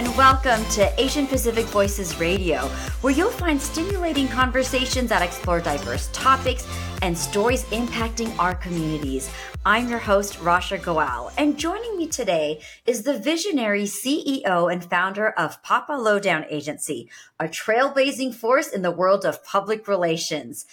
And 0.00 0.16
welcome 0.16 0.64
to 0.70 0.98
Asian 0.98 1.26
Pacific 1.26 1.66
Voices 1.66 2.18
Radio, 2.18 2.68
where 3.02 3.12
you'll 3.12 3.30
find 3.30 3.60
stimulating 3.60 4.28
conversations 4.28 5.10
that 5.10 5.20
explore 5.20 5.60
diverse 5.60 6.08
topics 6.14 6.66
and 7.02 7.16
stories 7.16 7.64
impacting 7.64 8.34
our 8.38 8.54
communities. 8.54 9.30
I'm 9.66 9.90
your 9.90 9.98
host, 9.98 10.38
Rasha 10.38 10.82
Goel, 10.82 11.30
and 11.36 11.58
joining 11.58 11.98
me 11.98 12.06
today 12.06 12.62
is 12.86 13.02
the 13.02 13.18
visionary 13.18 13.82
CEO 13.82 14.72
and 14.72 14.82
founder 14.82 15.32
of 15.32 15.62
PapaLoDown 15.62 16.46
Agency, 16.48 17.10
a 17.38 17.44
trailblazing 17.44 18.34
force 18.34 18.68
in 18.68 18.80
the 18.80 18.90
world 18.90 19.26
of 19.26 19.44
public 19.44 19.86
relations. 19.86 20.64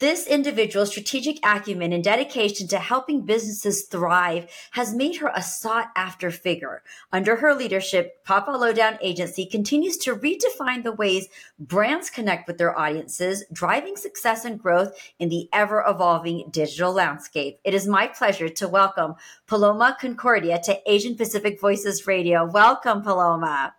This 0.00 0.28
individual's 0.28 0.90
strategic 0.90 1.44
acumen 1.44 1.92
and 1.92 2.04
dedication 2.04 2.68
to 2.68 2.78
helping 2.78 3.22
businesses 3.22 3.82
thrive 3.82 4.46
has 4.70 4.94
made 4.94 5.16
her 5.16 5.32
a 5.34 5.42
sought 5.42 5.90
after 5.96 6.30
figure. 6.30 6.84
Under 7.12 7.34
her 7.34 7.52
leadership, 7.52 8.24
PapaLoDown 8.24 8.98
Agency 9.00 9.44
continues 9.44 9.96
to 9.98 10.14
redefine 10.14 10.84
the 10.84 10.92
ways 10.92 11.26
brands 11.58 12.10
connect 12.10 12.46
with 12.46 12.58
their 12.58 12.78
audiences, 12.78 13.44
driving 13.52 13.96
success 13.96 14.44
and 14.44 14.62
growth 14.62 14.94
in 15.18 15.30
the 15.30 15.48
ever 15.52 15.82
evolving 15.84 16.48
digital 16.52 16.92
landscape. 16.92 17.58
It 17.64 17.74
is 17.74 17.88
my 17.88 18.06
pleasure 18.06 18.48
to 18.48 18.68
welcome 18.68 19.16
Paloma 19.48 19.96
Concordia 20.00 20.60
to 20.62 20.78
Asian 20.88 21.16
Pacific 21.16 21.60
Voices 21.60 22.06
Radio. 22.06 22.44
Welcome, 22.44 23.02
Paloma. 23.02 23.74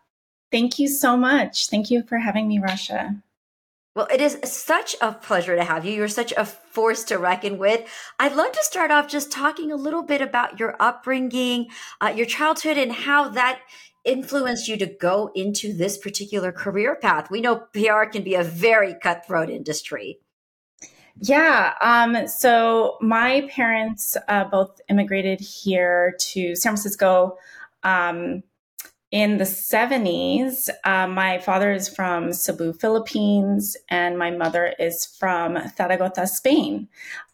Thank 0.51 0.79
you 0.79 0.89
so 0.89 1.15
much. 1.15 1.67
Thank 1.67 1.89
you 1.89 2.03
for 2.03 2.17
having 2.17 2.49
me, 2.49 2.59
Rasha. 2.59 3.21
Well, 3.99 4.07
it 4.09 4.21
is 4.21 4.39
such 4.45 4.95
a 5.01 5.11
pleasure 5.11 5.57
to 5.57 5.63
have 5.65 5.83
you. 5.83 5.91
You're 5.91 6.07
such 6.07 6.31
a 6.37 6.45
force 6.45 7.03
to 7.03 7.17
reckon 7.17 7.57
with. 7.57 7.85
I'd 8.17 8.33
love 8.33 8.53
to 8.53 8.63
start 8.63 8.91
off 8.91 9.09
just 9.09 9.29
talking 9.29 9.73
a 9.73 9.75
little 9.75 10.03
bit 10.03 10.21
about 10.21 10.57
your 10.57 10.77
upbringing, 10.79 11.67
uh, 11.99 12.13
your 12.15 12.25
childhood, 12.25 12.77
and 12.77 12.93
how 12.93 13.27
that 13.27 13.59
influenced 14.05 14.69
you 14.69 14.77
to 14.77 14.85
go 14.85 15.31
into 15.35 15.73
this 15.73 15.97
particular 15.97 16.53
career 16.53 16.95
path. 16.95 17.29
We 17.29 17.41
know 17.41 17.57
PR 17.73 18.05
can 18.09 18.23
be 18.23 18.35
a 18.35 18.43
very 18.43 18.95
cutthroat 19.03 19.49
industry. 19.49 20.19
Yeah. 21.17 21.73
Um, 21.81 22.25
so 22.29 22.95
my 23.01 23.49
parents 23.53 24.15
uh, 24.29 24.45
both 24.45 24.79
immigrated 24.87 25.41
here 25.41 26.15
to 26.19 26.55
San 26.55 26.71
Francisco. 26.71 27.35
Um, 27.83 28.43
in 29.11 29.37
the 29.37 29.43
70s, 29.43 30.69
uh, 30.83 31.07
my 31.07 31.39
father 31.39 31.71
is 31.71 31.89
from 31.89 32.31
Cebu, 32.31 32.73
Philippines, 32.73 33.75
and 33.89 34.19
my 34.19 34.29
mother 34.29 34.73
is 34.77 35.05
from 35.05 35.57
Zaragoza, 35.75 36.27
Spain. 36.27 36.87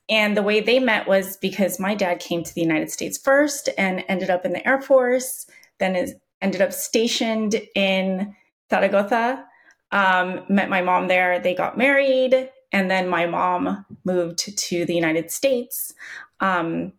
And 0.08 0.38
the 0.38 0.44
way 0.44 0.62
they 0.62 0.80
met 0.80 1.08
was 1.08 1.36
because 1.38 1.80
my 1.80 1.96
dad 1.96 2.20
came 2.20 2.44
to 2.44 2.54
the 2.54 2.62
United 2.62 2.92
States 2.92 3.18
first 3.18 3.70
and 3.78 4.06
ended 4.08 4.30
up 4.30 4.46
in 4.46 4.54
the 4.54 4.66
Air 4.66 4.82
Force, 4.82 5.48
then 5.80 5.96
is, 5.96 6.16
ended 6.42 6.62
up 6.62 6.72
stationed 6.72 7.62
in 7.76 8.36
Zaragoza, 8.70 9.46
um, 9.92 10.42
met 10.48 10.70
my 10.70 10.82
mom 10.82 11.08
there. 11.08 11.40
They 11.40 11.56
got 11.56 11.78
married, 11.78 12.50
and 12.72 12.90
then 12.90 13.10
my 13.10 13.26
mom 13.26 13.86
moved 14.06 14.58
to 14.58 14.86
the 14.86 14.96
United 14.96 15.32
States. 15.32 15.94
Um, 16.40 16.94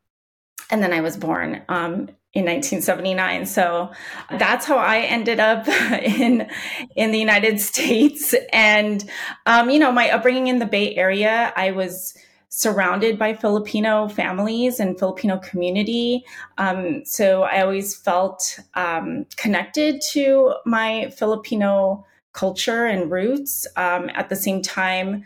and 0.70 0.82
then 0.82 0.92
I 0.92 1.00
was 1.00 1.16
born. 1.16 1.62
Um, 1.68 2.10
in 2.36 2.44
1979. 2.44 3.46
So 3.46 3.90
that's 4.30 4.66
how 4.66 4.76
I 4.76 4.98
ended 5.00 5.40
up 5.40 5.66
in 6.02 6.48
in 6.94 7.10
the 7.10 7.18
United 7.18 7.60
States. 7.60 8.34
And 8.52 9.08
um, 9.46 9.70
you 9.70 9.78
know, 9.78 9.90
my 9.90 10.10
upbringing 10.10 10.48
in 10.48 10.58
the 10.58 10.66
Bay 10.66 10.94
Area, 10.96 11.52
I 11.56 11.70
was 11.70 12.14
surrounded 12.50 13.18
by 13.18 13.34
Filipino 13.34 14.08
families 14.08 14.80
and 14.80 14.98
Filipino 14.98 15.38
community. 15.38 16.24
Um, 16.58 17.04
so 17.04 17.42
I 17.42 17.62
always 17.62 17.94
felt 17.94 18.60
um, 18.74 19.26
connected 19.36 20.02
to 20.12 20.54
my 20.64 21.10
Filipino 21.16 22.04
culture 22.32 22.84
and 22.84 23.10
roots. 23.10 23.66
Um, 23.76 24.10
at 24.14 24.28
the 24.28 24.36
same 24.36 24.60
time, 24.60 25.24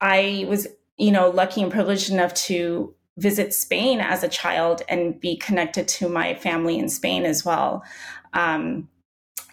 I 0.00 0.46
was, 0.48 0.66
you 0.96 1.12
know, 1.12 1.28
lucky 1.28 1.62
and 1.62 1.70
privileged 1.70 2.10
enough 2.10 2.32
to 2.48 2.94
visit 3.18 3.54
Spain 3.54 4.00
as 4.00 4.22
a 4.22 4.28
child 4.28 4.82
and 4.88 5.18
be 5.20 5.36
connected 5.36 5.88
to 5.88 6.08
my 6.08 6.34
family 6.34 6.78
in 6.78 6.88
Spain 6.88 7.24
as 7.24 7.44
well. 7.44 7.82
Um, 8.34 8.88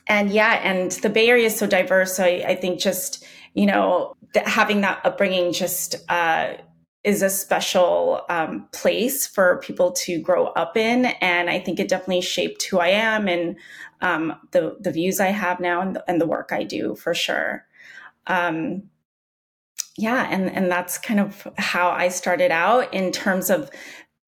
and 0.08 0.32
yeah, 0.32 0.60
and 0.64 0.92
the 0.92 1.10
Bay 1.10 1.30
Area 1.30 1.46
is 1.46 1.58
so 1.58 1.66
diverse. 1.66 2.18
So 2.18 2.26
I, 2.26 2.44
I 2.48 2.56
think 2.56 2.80
just, 2.80 3.24
you 3.54 3.66
know, 3.66 4.14
th- 4.34 4.46
having 4.46 4.82
that 4.82 5.00
upbringing 5.06 5.54
just 5.54 5.96
uh, 6.10 6.56
is 7.04 7.22
a 7.22 7.30
special 7.30 8.22
um, 8.30 8.68
place 8.74 9.28
for 9.28 9.60
people 9.60 9.92
to 9.92 10.20
grow 10.20 10.48
up 10.48 10.76
in. 10.76 11.06
And 11.22 11.50
I 11.50 11.60
think 11.60 11.80
it 11.80 11.88
definitely 11.88 12.22
shaped 12.22 12.64
who 12.64 12.80
I 12.80 12.90
am 12.90 13.28
and 13.28 13.56
um, 14.02 14.36
the, 14.52 14.76
the 14.80 14.92
views 14.92 15.20
I 15.20 15.28
have 15.28 15.60
now 15.60 15.82
and 15.82 15.96
the, 15.96 16.04
and 16.10 16.20
the 16.20 16.28
work 16.28 16.52
I 16.52 16.64
do 16.64 16.96
for 16.96 17.14
sure. 17.14 17.66
Um, 18.28 18.84
yeah, 19.98 20.28
and 20.30 20.50
and 20.52 20.72
that's 20.72 20.98
kind 20.98 21.20
of 21.20 21.48
how 21.58 21.90
I 21.90 22.10
started 22.10 22.52
out 22.52 22.94
in 22.94 23.12
terms 23.12 23.50
of 23.50 23.70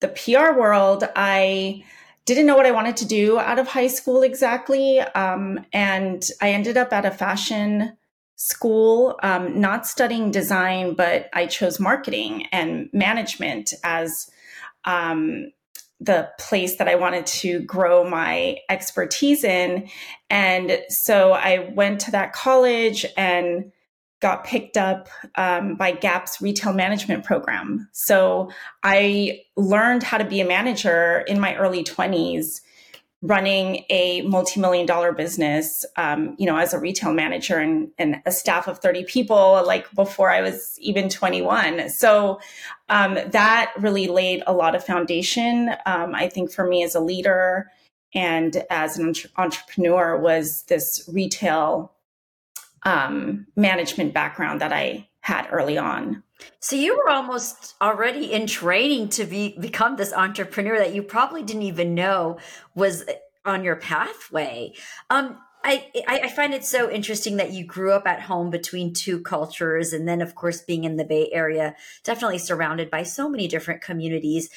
the 0.00 0.08
PR 0.08 0.58
world. 0.58 1.04
I 1.16 1.84
didn't 2.24 2.46
know 2.46 2.56
what 2.56 2.66
I 2.66 2.72
wanted 2.72 2.96
to 2.98 3.06
do 3.06 3.38
out 3.38 3.58
of 3.58 3.68
high 3.68 3.86
school 3.86 4.22
exactly, 4.22 5.00
um, 5.00 5.64
and 5.72 6.28
I 6.40 6.50
ended 6.50 6.76
up 6.76 6.92
at 6.92 7.04
a 7.04 7.10
fashion 7.10 7.96
school, 8.36 9.18
um, 9.22 9.60
not 9.60 9.86
studying 9.86 10.30
design, 10.30 10.94
but 10.94 11.28
I 11.32 11.46
chose 11.46 11.80
marketing 11.80 12.46
and 12.52 12.88
management 12.92 13.72
as 13.82 14.30
um, 14.84 15.52
the 16.00 16.28
place 16.38 16.76
that 16.76 16.88
I 16.88 16.94
wanted 16.94 17.26
to 17.26 17.60
grow 17.60 18.08
my 18.08 18.58
expertise 18.68 19.42
in. 19.42 19.88
And 20.28 20.82
so 20.88 21.32
I 21.32 21.70
went 21.74 22.00
to 22.02 22.10
that 22.10 22.34
college 22.34 23.06
and 23.16 23.72
got 24.20 24.44
picked 24.44 24.76
up 24.76 25.08
um, 25.34 25.74
by 25.74 25.92
Gap's 25.92 26.40
retail 26.40 26.72
management 26.72 27.24
program. 27.24 27.88
So 27.92 28.50
I 28.82 29.42
learned 29.56 30.02
how 30.02 30.18
to 30.18 30.24
be 30.24 30.40
a 30.40 30.46
manager 30.46 31.20
in 31.26 31.38
my 31.38 31.54
early 31.56 31.84
20s, 31.84 32.62
running 33.22 33.84
a 33.90 34.22
multi-million 34.22 34.86
dollar 34.86 35.12
business, 35.12 35.84
um, 35.96 36.34
you 36.38 36.46
know, 36.46 36.56
as 36.56 36.72
a 36.72 36.78
retail 36.78 37.12
manager 37.12 37.58
and, 37.58 37.90
and, 37.98 38.22
a 38.24 38.30
staff 38.30 38.68
of 38.68 38.78
30 38.78 39.04
people, 39.04 39.62
like 39.66 39.90
before 39.94 40.30
I 40.30 40.42
was 40.42 40.78
even 40.80 41.08
21. 41.08 41.90
So 41.90 42.40
um, 42.88 43.18
that 43.26 43.72
really 43.78 44.06
laid 44.06 44.42
a 44.46 44.52
lot 44.52 44.74
of 44.74 44.84
foundation, 44.84 45.70
um, 45.86 46.14
I 46.14 46.28
think, 46.28 46.52
for 46.52 46.66
me 46.66 46.84
as 46.84 46.94
a 46.94 47.00
leader 47.00 47.70
and 48.14 48.64
as 48.70 48.98
an 48.98 49.14
entrepreneur 49.36 50.18
was 50.18 50.62
this 50.68 51.08
retail 51.12 51.95
um, 52.86 53.46
management 53.56 54.14
background 54.14 54.60
that 54.60 54.72
I 54.72 55.08
had 55.20 55.48
early 55.50 55.76
on. 55.76 56.22
So 56.60 56.76
you 56.76 56.96
were 56.96 57.10
almost 57.10 57.74
already 57.80 58.32
in 58.32 58.46
training 58.46 59.08
to 59.10 59.24
be 59.24 59.58
become 59.58 59.96
this 59.96 60.12
entrepreneur 60.12 60.78
that 60.78 60.94
you 60.94 61.02
probably 61.02 61.42
didn't 61.42 61.62
even 61.62 61.94
know 61.94 62.38
was 62.74 63.04
on 63.44 63.64
your 63.64 63.76
pathway. 63.76 64.72
Um, 65.10 65.38
I, 65.64 65.90
I 66.06 66.28
find 66.28 66.54
it 66.54 66.64
so 66.64 66.88
interesting 66.88 67.38
that 67.38 67.50
you 67.50 67.64
grew 67.64 67.90
up 67.90 68.06
at 68.06 68.22
home 68.22 68.50
between 68.50 68.94
two 68.94 69.20
cultures, 69.20 69.92
and 69.92 70.06
then, 70.06 70.20
of 70.20 70.36
course, 70.36 70.60
being 70.60 70.84
in 70.84 70.96
the 70.96 71.04
Bay 71.04 71.28
Area, 71.32 71.74
definitely 72.04 72.38
surrounded 72.38 72.88
by 72.88 73.02
so 73.02 73.28
many 73.28 73.48
different 73.48 73.82
communities. 73.82 74.48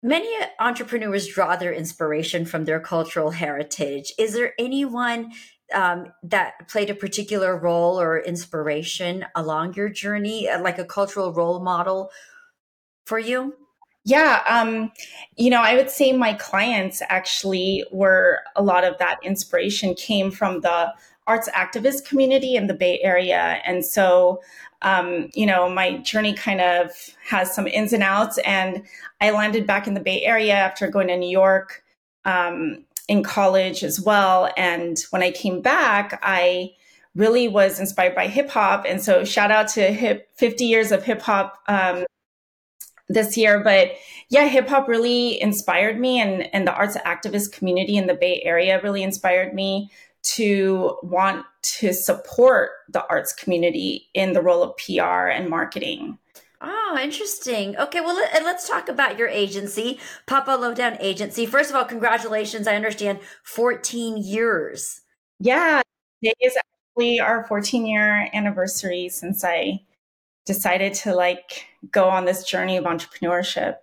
Many 0.00 0.32
entrepreneurs 0.60 1.26
draw 1.26 1.56
their 1.56 1.72
inspiration 1.72 2.44
from 2.44 2.66
their 2.66 2.78
cultural 2.78 3.32
heritage. 3.32 4.12
Is 4.16 4.34
there 4.34 4.52
anyone 4.60 5.32
um, 5.74 6.12
that 6.22 6.68
played 6.68 6.90
a 6.90 6.94
particular 6.94 7.56
role 7.56 8.00
or 8.00 8.18
inspiration 8.18 9.24
along 9.34 9.74
your 9.74 9.88
journey, 9.88 10.48
uh, 10.48 10.60
like 10.60 10.78
a 10.78 10.84
cultural 10.84 11.32
role 11.32 11.60
model 11.60 12.10
for 13.04 13.18
you? 13.18 13.54
Yeah, 14.04 14.42
um, 14.46 14.90
you 15.36 15.50
know, 15.50 15.60
I 15.60 15.74
would 15.76 15.90
say 15.90 16.12
my 16.12 16.32
clients 16.32 17.02
actually 17.08 17.84
were 17.92 18.40
a 18.56 18.62
lot 18.62 18.84
of 18.84 18.96
that 18.98 19.18
inspiration 19.22 19.94
came 19.94 20.30
from 20.30 20.60
the 20.62 20.94
arts 21.26 21.48
activist 21.50 22.06
community 22.06 22.56
in 22.56 22.66
the 22.66 22.74
Bay 22.74 22.98
Area. 23.02 23.60
And 23.66 23.84
so, 23.84 24.40
um, 24.80 25.28
you 25.34 25.44
know, 25.44 25.68
my 25.68 25.98
journey 25.98 26.32
kind 26.32 26.62
of 26.62 26.90
has 27.28 27.54
some 27.54 27.66
ins 27.66 27.92
and 27.92 28.02
outs. 28.02 28.38
And 28.46 28.82
I 29.20 29.30
landed 29.30 29.66
back 29.66 29.86
in 29.86 29.92
the 29.92 30.00
Bay 30.00 30.22
Area 30.22 30.54
after 30.54 30.88
going 30.88 31.08
to 31.08 31.16
New 31.16 31.28
York. 31.28 31.84
Um, 32.24 32.86
in 33.08 33.22
college 33.22 33.82
as 33.82 34.00
well. 34.00 34.50
And 34.56 34.98
when 35.10 35.22
I 35.22 35.30
came 35.30 35.60
back, 35.60 36.20
I 36.22 36.74
really 37.14 37.48
was 37.48 37.80
inspired 37.80 38.14
by 38.14 38.28
hip 38.28 38.50
hop. 38.50 38.84
And 38.86 39.02
so 39.02 39.24
shout 39.24 39.50
out 39.50 39.68
to 39.68 39.92
hip 39.92 40.28
50 40.36 40.64
years 40.64 40.92
of 40.92 41.02
hip 41.02 41.22
hop 41.22 41.58
um, 41.66 42.04
this 43.08 43.36
year. 43.36 43.60
But 43.64 43.92
yeah, 44.28 44.46
hip 44.46 44.68
hop 44.68 44.86
really 44.86 45.40
inspired 45.40 45.98
me 45.98 46.20
and, 46.20 46.54
and 46.54 46.66
the 46.66 46.74
arts 46.74 46.96
activist 46.98 47.52
community 47.52 47.96
in 47.96 48.06
the 48.06 48.14
Bay 48.14 48.42
Area 48.44 48.80
really 48.82 49.02
inspired 49.02 49.54
me 49.54 49.90
to 50.22 50.98
want 51.02 51.46
to 51.62 51.92
support 51.92 52.70
the 52.88 53.06
arts 53.08 53.32
community 53.32 54.08
in 54.14 54.32
the 54.32 54.42
role 54.42 54.62
of 54.62 54.76
PR 54.76 55.28
and 55.28 55.48
marketing. 55.48 56.18
Oh, 56.60 56.98
interesting. 57.00 57.76
Okay, 57.76 58.00
well, 58.00 58.16
let, 58.16 58.42
us 58.42 58.66
talk 58.68 58.88
about 58.88 59.16
your 59.16 59.28
agency, 59.28 60.00
Papa 60.26 60.50
Lowdown 60.50 60.96
Agency. 61.00 61.46
First 61.46 61.70
of 61.70 61.76
all, 61.76 61.84
congratulations. 61.84 62.66
I 62.66 62.74
understand 62.74 63.20
14 63.44 64.16
years 64.16 65.02
Yeah, 65.38 65.82
it 66.22 66.34
is 66.40 66.56
actually 66.56 67.20
our 67.20 67.46
14 67.46 67.86
year 67.86 68.28
anniversary 68.34 69.08
since 69.08 69.44
I 69.44 69.82
decided 70.46 70.94
to 70.94 71.14
like 71.14 71.66
go 71.92 72.08
on 72.08 72.24
this 72.24 72.44
journey 72.44 72.76
of 72.76 72.84
entrepreneurship. 72.84 73.76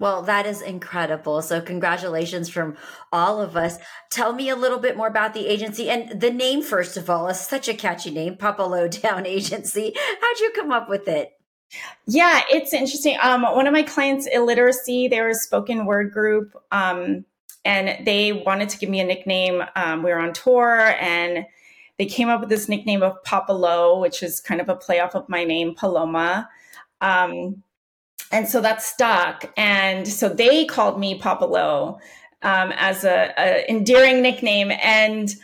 Well, 0.00 0.22
that 0.22 0.46
is 0.46 0.62
incredible. 0.62 1.42
So, 1.42 1.60
congratulations 1.60 2.48
from 2.48 2.76
all 3.12 3.40
of 3.40 3.56
us. 3.56 3.78
Tell 4.10 4.32
me 4.32 4.48
a 4.48 4.56
little 4.56 4.78
bit 4.78 4.96
more 4.96 5.08
about 5.08 5.34
the 5.34 5.46
agency 5.46 5.90
and 5.90 6.20
the 6.20 6.30
name, 6.32 6.62
first 6.62 6.96
of 6.96 7.10
all, 7.10 7.28
is 7.28 7.38
such 7.40 7.68
a 7.68 7.74
catchy 7.74 8.10
name, 8.10 8.36
PapaLoDown 8.36 9.26
Agency. 9.26 9.94
How'd 10.20 10.40
you 10.40 10.52
come 10.56 10.72
up 10.72 10.88
with 10.88 11.06
it? 11.06 11.30
Yeah, 12.06 12.40
it's 12.50 12.72
interesting. 12.72 13.16
Um, 13.20 13.42
one 13.42 13.66
of 13.66 13.72
my 13.72 13.82
clients, 13.82 14.26
illiteracy, 14.26 15.08
they 15.08 15.20
were 15.20 15.28
a 15.28 15.34
spoken 15.34 15.86
word 15.86 16.12
group, 16.12 16.54
um, 16.72 17.24
and 17.64 18.04
they 18.04 18.32
wanted 18.32 18.68
to 18.70 18.78
give 18.78 18.90
me 18.90 19.00
a 19.00 19.04
nickname. 19.04 19.62
Um, 19.76 20.02
we 20.02 20.10
were 20.10 20.18
on 20.18 20.32
tour, 20.32 20.94
and 21.00 21.46
they 21.98 22.06
came 22.06 22.28
up 22.28 22.40
with 22.40 22.48
this 22.48 22.68
nickname 22.68 23.02
of 23.02 23.22
Papa 23.24 23.52
Low, 23.52 24.00
which 24.00 24.22
is 24.22 24.40
kind 24.40 24.60
of 24.60 24.68
a 24.68 24.74
play 24.74 25.00
off 25.00 25.14
of 25.14 25.28
my 25.28 25.44
name, 25.44 25.74
Paloma. 25.74 26.48
Um, 27.00 27.62
and 28.32 28.48
so 28.48 28.60
that 28.60 28.82
stuck. 28.82 29.52
And 29.56 30.06
so 30.06 30.28
they 30.28 30.64
called 30.64 30.98
me 30.98 31.18
Papa 31.18 31.44
Low 31.44 31.98
um, 32.42 32.72
as 32.76 33.04
a, 33.04 33.32
a, 33.36 33.70
endearing 33.70 34.22
nickname. 34.22 34.72
And 34.82 35.34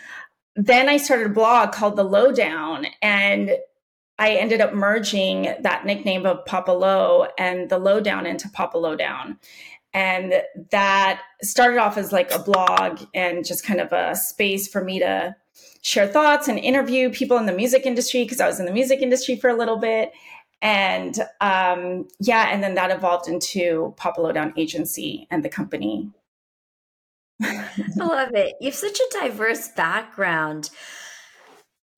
then 0.55 0.89
I 0.89 0.97
started 0.97 1.27
a 1.27 1.35
blog 1.35 1.73
called 1.73 1.97
The 1.97 2.05
Lowdown, 2.05 2.87
and 3.03 3.53
I 4.19 4.33
ended 4.33 4.61
up 4.61 4.73
merging 4.73 5.55
that 5.61 5.85
nickname 5.85 6.25
of 6.25 6.45
Papa 6.47 6.73
Low 6.73 7.27
and 7.39 7.69
the 7.69 7.79
Lowdown 7.79 8.27
into 8.27 8.49
PapaLoDown. 8.49 9.39
And 9.93 10.43
that 10.71 11.23
started 11.43 11.79
off 11.79 11.97
as 11.97 12.13
like 12.13 12.31
a 12.31 12.39
blog 12.39 13.01
and 13.15 13.45
just 13.45 13.65
kind 13.65 13.81
of 13.81 13.93
a 13.93 14.15
space 14.15 14.69
for 14.69 14.85
me 14.85 14.99
to 14.99 15.35
share 15.83 16.07
thoughts 16.07 16.49
and 16.49 16.59
interview 16.59 17.11
people 17.11 17.37
in 17.39 17.47
the 17.47 17.53
music 17.53 17.87
industry 17.87 18.25
because 18.25 18.41
I 18.41 18.47
was 18.47 18.59
in 18.59 18.67
the 18.67 18.73
music 18.73 19.01
industry 19.01 19.37
for 19.37 19.49
a 19.49 19.57
little 19.57 19.79
bit 19.79 20.13
and 20.63 21.19
um, 21.41 22.09
yeah, 22.19 22.49
and 22.51 22.63
then 22.63 22.75
that 22.75 22.91
evolved 22.91 23.29
into 23.29 23.95
PapaLoDown 23.99 24.55
Agency 24.57 25.27
and 25.31 25.45
the 25.45 25.49
company. 25.49 26.11
I 27.43 27.69
love 27.97 28.35
it. 28.35 28.57
You 28.61 28.71
have 28.71 28.75
such 28.75 28.99
a 28.99 29.21
diverse 29.21 29.69
background. 29.69 30.71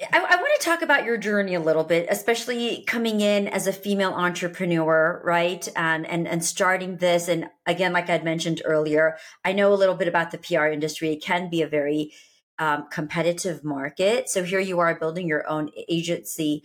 I, 0.01 0.19
I, 0.19 0.37
want 0.37 0.61
to 0.61 0.65
talk 0.65 0.83
about 0.83 1.05
your 1.05 1.17
journey 1.17 1.55
a 1.55 1.61
little 1.61 1.83
bit, 1.83 2.07
especially 2.09 2.85
coming 2.87 3.21
in 3.21 3.49
as 3.49 3.67
a 3.67 3.73
female 3.73 4.13
entrepreneur, 4.13 5.21
right? 5.25 5.67
And 5.75 6.07
and 6.07 6.29
and 6.29 6.45
starting 6.45 6.99
this. 6.99 7.27
And 7.27 7.49
again, 7.67 7.93
like 7.93 8.09
I'd 8.09 8.23
mentioned 8.23 8.63
earlier, 8.65 9.17
I 9.45 9.53
know 9.53 9.73
a 9.73 9.75
little 9.75 9.97
bit 9.97 10.07
about 10.07 10.31
the 10.31 10.39
PR 10.39 10.67
industry. 10.67 11.13
It 11.13 11.23
can 11.23 11.51
be 11.51 11.63
a 11.63 11.69
very 11.69 12.13
um, 12.61 12.87
competitive 12.91 13.65
market. 13.65 14.29
So 14.29 14.45
here 14.45 14.61
you 14.61 14.79
are 14.79 14.99
building 14.99 15.27
your 15.27 15.49
own 15.49 15.71
agency 15.89 16.63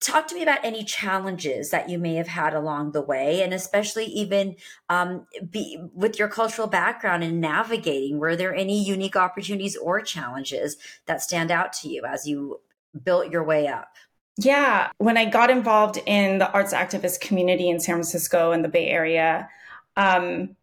talk 0.00 0.28
to 0.28 0.34
me 0.34 0.42
about 0.42 0.64
any 0.64 0.84
challenges 0.84 1.70
that 1.70 1.88
you 1.88 1.98
may 1.98 2.14
have 2.14 2.28
had 2.28 2.54
along 2.54 2.92
the 2.92 3.02
way 3.02 3.42
and 3.42 3.52
especially 3.52 4.04
even 4.04 4.54
um, 4.88 5.26
be, 5.50 5.78
with 5.92 6.18
your 6.18 6.28
cultural 6.28 6.68
background 6.68 7.24
and 7.24 7.40
navigating 7.40 8.18
were 8.18 8.36
there 8.36 8.54
any 8.54 8.82
unique 8.82 9.16
opportunities 9.16 9.76
or 9.76 10.00
challenges 10.00 10.76
that 11.06 11.20
stand 11.20 11.50
out 11.50 11.72
to 11.72 11.88
you 11.88 12.04
as 12.04 12.26
you 12.26 12.60
built 13.02 13.30
your 13.30 13.44
way 13.44 13.66
up? 13.66 13.88
Yeah 14.36 14.90
when 14.98 15.16
i 15.16 15.24
got 15.24 15.50
involved 15.50 15.98
in 16.06 16.38
the 16.38 16.50
arts 16.52 16.72
activist 16.72 17.20
community 17.20 17.68
in 17.68 17.80
san 17.80 17.96
francisco 17.96 18.52
and 18.52 18.64
the 18.64 18.68
bay 18.68 18.86
area 18.86 19.48
um, 19.96 20.56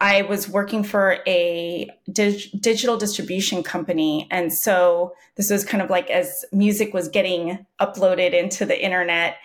I 0.00 0.22
was 0.22 0.48
working 0.48 0.84
for 0.84 1.18
a 1.26 1.90
dig- 2.12 2.50
digital 2.60 2.96
distribution 2.96 3.62
company. 3.62 4.28
And 4.30 4.52
so 4.52 5.14
this 5.36 5.50
was 5.50 5.64
kind 5.64 5.82
of 5.82 5.90
like 5.90 6.08
as 6.10 6.44
music 6.52 6.94
was 6.94 7.08
getting 7.08 7.66
uploaded 7.80 8.32
into 8.32 8.64
the 8.64 8.80
internet. 8.80 9.38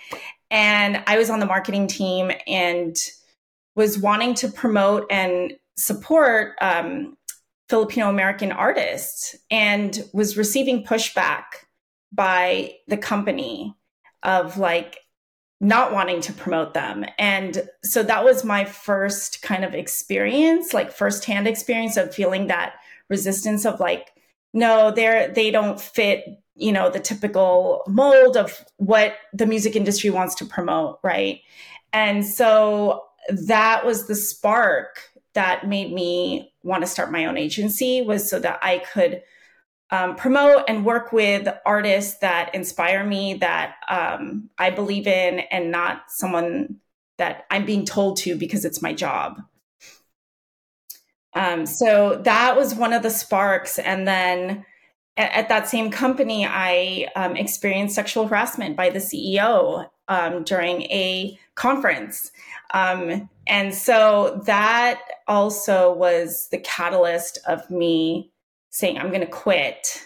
And 0.52 1.04
I 1.08 1.18
was 1.18 1.32
on 1.32 1.40
the 1.40 1.48
marketing 1.48 1.88
team 1.88 2.32
and 2.46 2.96
was 3.76 3.98
wanting 3.98 4.36
to 4.36 4.48
promote 4.50 5.08
and 5.10 5.54
support 5.76 6.56
um, 6.62 7.18
Filipino 7.70 8.10
American 8.10 8.52
artists 8.52 9.36
and 9.50 10.04
was 10.14 10.38
receiving 10.38 10.86
pushback 10.86 11.44
by 12.12 12.74
the 12.88 12.98
company 12.98 13.76
of 14.22 14.60
like, 14.60 15.00
not 15.60 15.94
wanting 15.94 16.22
to 16.22 16.34
promote 16.34 16.74
them. 16.74 17.06
And 17.18 17.68
so 17.84 18.04
that 18.04 18.24
was 18.26 18.44
my 18.44 18.66
first 18.66 19.42
kind 19.42 19.64
of 19.64 19.74
experience, 19.74 20.74
like 20.74 20.92
firsthand 20.92 21.48
experience 21.48 21.96
of 21.96 22.14
feeling 22.14 22.48
that 22.48 22.74
resistance 23.10 23.66
of 23.66 23.80
like, 23.80 24.12
no, 24.54 24.92
they're 24.92 25.30
they 25.30 25.52
don't 25.52 25.80
fit, 25.80 26.26
you 26.56 26.72
know, 26.72 26.90
the 26.90 27.00
typical 27.00 27.84
mold 27.88 28.38
of 28.38 28.66
what 28.78 29.16
the 29.34 29.46
music 29.46 29.76
industry 29.76 30.10
wants 30.10 30.36
to 30.36 30.46
promote, 30.46 31.00
right? 31.04 31.40
And 31.94 32.26
so 32.26 33.04
that 33.30 33.86
was 33.86 34.08
the 34.08 34.16
spark 34.16 35.00
that 35.34 35.68
made 35.68 35.92
me 35.92 36.52
want 36.64 36.84
to 36.84 36.88
start 36.88 37.12
my 37.12 37.26
own 37.26 37.38
agency 37.38 38.02
was 38.02 38.30
so 38.30 38.40
that 38.40 38.60
I 38.62 38.80
could 38.80 39.22
um, 39.94 40.16
promote 40.16 40.64
and 40.68 40.84
work 40.84 41.14
with 41.14 41.48
artists 41.68 42.18
that 42.18 42.56
inspire 42.56 43.06
me, 43.06 43.36
that 43.36 43.76
um, 43.88 44.50
I 44.58 44.72
believe 44.72 45.06
in, 45.06 45.42
and 45.52 45.70
not 45.70 46.06
someone 46.08 46.78
that 47.20 47.46
I'm 47.52 47.64
being 47.64 47.86
told 47.86 48.18
to 48.18 48.36
because 48.36 48.66
it's 48.66 48.82
my 48.82 48.92
job. 48.92 49.40
Um, 51.36 51.68
so 51.68 52.20
that 52.24 52.58
was 52.58 52.74
one 52.74 52.92
of 52.92 53.04
the 53.04 53.12
sparks. 53.12 53.78
And 53.78 54.08
then 54.08 54.66
at, 55.16 55.32
at 55.32 55.50
that 55.50 55.70
same 55.70 55.92
company, 55.92 56.44
I 56.44 57.10
um, 57.16 57.36
experienced 57.36 57.94
sexual 57.94 58.28
harassment 58.28 58.76
by 58.76 58.90
the 58.90 58.98
CEO 58.98 59.88
um, 60.08 60.44
during 60.44 60.82
a 60.84 61.38
conference. 61.54 62.32
Um, 62.74 63.30
and 63.46 63.76
so 63.76 64.42
that 64.48 65.00
also 65.28 65.94
was 65.94 66.48
the 66.50 66.58
catalyst 66.58 67.38
of 67.48 67.70
me 67.70 68.32
saying 68.74 68.98
i'm 68.98 69.10
going 69.10 69.22
to 69.22 69.28
quit 69.28 70.02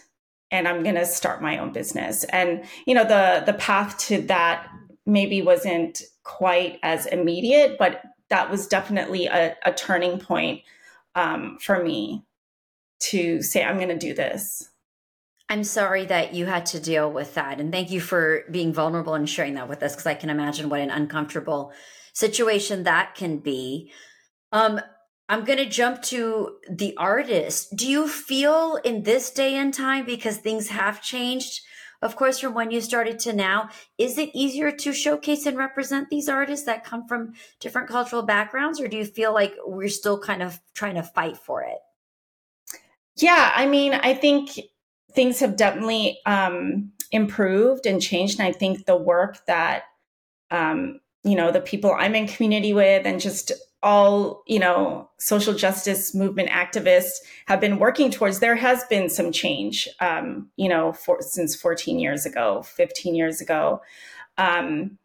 and 0.51 0.67
i'm 0.67 0.83
going 0.83 0.95
to 0.95 1.05
start 1.05 1.41
my 1.41 1.57
own 1.57 1.71
business. 1.71 2.23
And 2.25 2.63
you 2.85 2.93
know 2.93 3.05
the 3.05 3.43
the 3.45 3.57
path 3.57 3.97
to 4.07 4.21
that 4.23 4.67
maybe 5.05 5.41
wasn't 5.41 6.01
quite 6.23 6.79
as 6.83 7.05
immediate 7.07 7.77
but 7.79 8.03
that 8.29 8.51
was 8.51 8.67
definitely 8.67 9.27
a, 9.27 9.55
a 9.65 9.71
turning 9.71 10.19
point 10.19 10.61
um, 11.15 11.57
for 11.61 11.81
me 11.81 12.25
to 12.99 13.41
say 13.41 13.63
i'm 13.63 13.77
going 13.77 13.87
to 13.89 13.97
do 13.97 14.13
this. 14.13 14.69
I'm 15.49 15.63
sorry 15.63 16.05
that 16.07 16.33
you 16.33 16.45
had 16.45 16.65
to 16.67 16.79
deal 16.79 17.09
with 17.09 17.35
that 17.35 17.61
and 17.61 17.71
thank 17.71 17.89
you 17.89 18.01
for 18.01 18.43
being 18.51 18.73
vulnerable 18.73 19.13
and 19.13 19.29
sharing 19.29 19.53
that 19.53 19.69
with 19.69 19.81
us 19.81 19.93
because 19.93 20.07
i 20.07 20.13
can 20.13 20.29
imagine 20.29 20.69
what 20.69 20.81
an 20.81 20.91
uncomfortable 20.91 21.71
situation 22.17 22.83
that 22.83 23.13
can 23.13 23.37
be. 23.37 23.91
Um, 24.51 24.81
I'm 25.29 25.43
going 25.43 25.59
to 25.59 25.65
jump 25.65 26.01
to 26.03 26.57
the 26.69 26.95
artist. 26.97 27.75
Do 27.75 27.87
you 27.87 28.07
feel 28.07 28.79
in 28.83 29.03
this 29.03 29.29
day 29.29 29.55
and 29.55 29.73
time, 29.73 30.05
because 30.05 30.37
things 30.37 30.69
have 30.69 31.01
changed, 31.01 31.61
of 32.01 32.15
course, 32.15 32.39
from 32.39 32.53
when 32.53 32.71
you 32.71 32.79
started 32.79 33.19
to 33.19 33.33
now, 33.33 33.69
is 33.97 34.17
it 34.17 34.29
easier 34.33 34.71
to 34.71 34.93
showcase 34.93 35.45
and 35.45 35.57
represent 35.57 36.09
these 36.09 36.29
artists 36.29 36.65
that 36.65 36.85
come 36.85 37.07
from 37.07 37.33
different 37.59 37.89
cultural 37.89 38.23
backgrounds, 38.23 38.79
or 38.79 38.87
do 38.87 38.95
you 38.95 39.05
feel 39.05 39.33
like 39.33 39.53
we're 39.65 39.89
still 39.89 40.19
kind 40.19 40.41
of 40.41 40.59
trying 40.73 40.95
to 40.95 41.03
fight 41.03 41.37
for 41.37 41.63
it? 41.63 41.79
Yeah, 43.17 43.51
I 43.55 43.65
mean, 43.65 43.93
I 43.93 44.13
think 44.13 44.59
things 45.13 45.39
have 45.39 45.57
definitely 45.57 46.19
um, 46.25 46.91
improved 47.11 47.85
and 47.87 48.01
changed. 48.01 48.39
And 48.39 48.47
I 48.47 48.51
think 48.51 48.85
the 48.85 48.95
work 48.95 49.45
that, 49.47 49.83
um, 50.51 50.99
you 51.23 51.35
know, 51.35 51.51
the 51.51 51.59
people 51.59 51.95
I'm 51.97 52.13
in 52.13 52.27
community 52.27 52.73
with 52.73 53.07
and 53.07 53.19
just 53.19 53.51
all 53.83 54.43
you 54.47 54.59
know 54.59 55.09
social 55.19 55.53
justice 55.53 56.15
movement 56.15 56.49
activists 56.49 57.13
have 57.45 57.59
been 57.61 57.77
working 57.77 58.09
towards 58.09 58.39
there 58.39 58.55
has 58.55 58.83
been 58.85 59.09
some 59.09 59.31
change 59.31 59.87
um, 60.01 60.49
you 60.55 60.67
know 60.67 60.93
for, 60.93 61.21
since 61.21 61.55
14 61.55 61.99
years 61.99 62.25
ago 62.25 62.63
15 62.63 63.15
years 63.15 63.41
ago. 63.41 63.81
Um, 64.37 64.97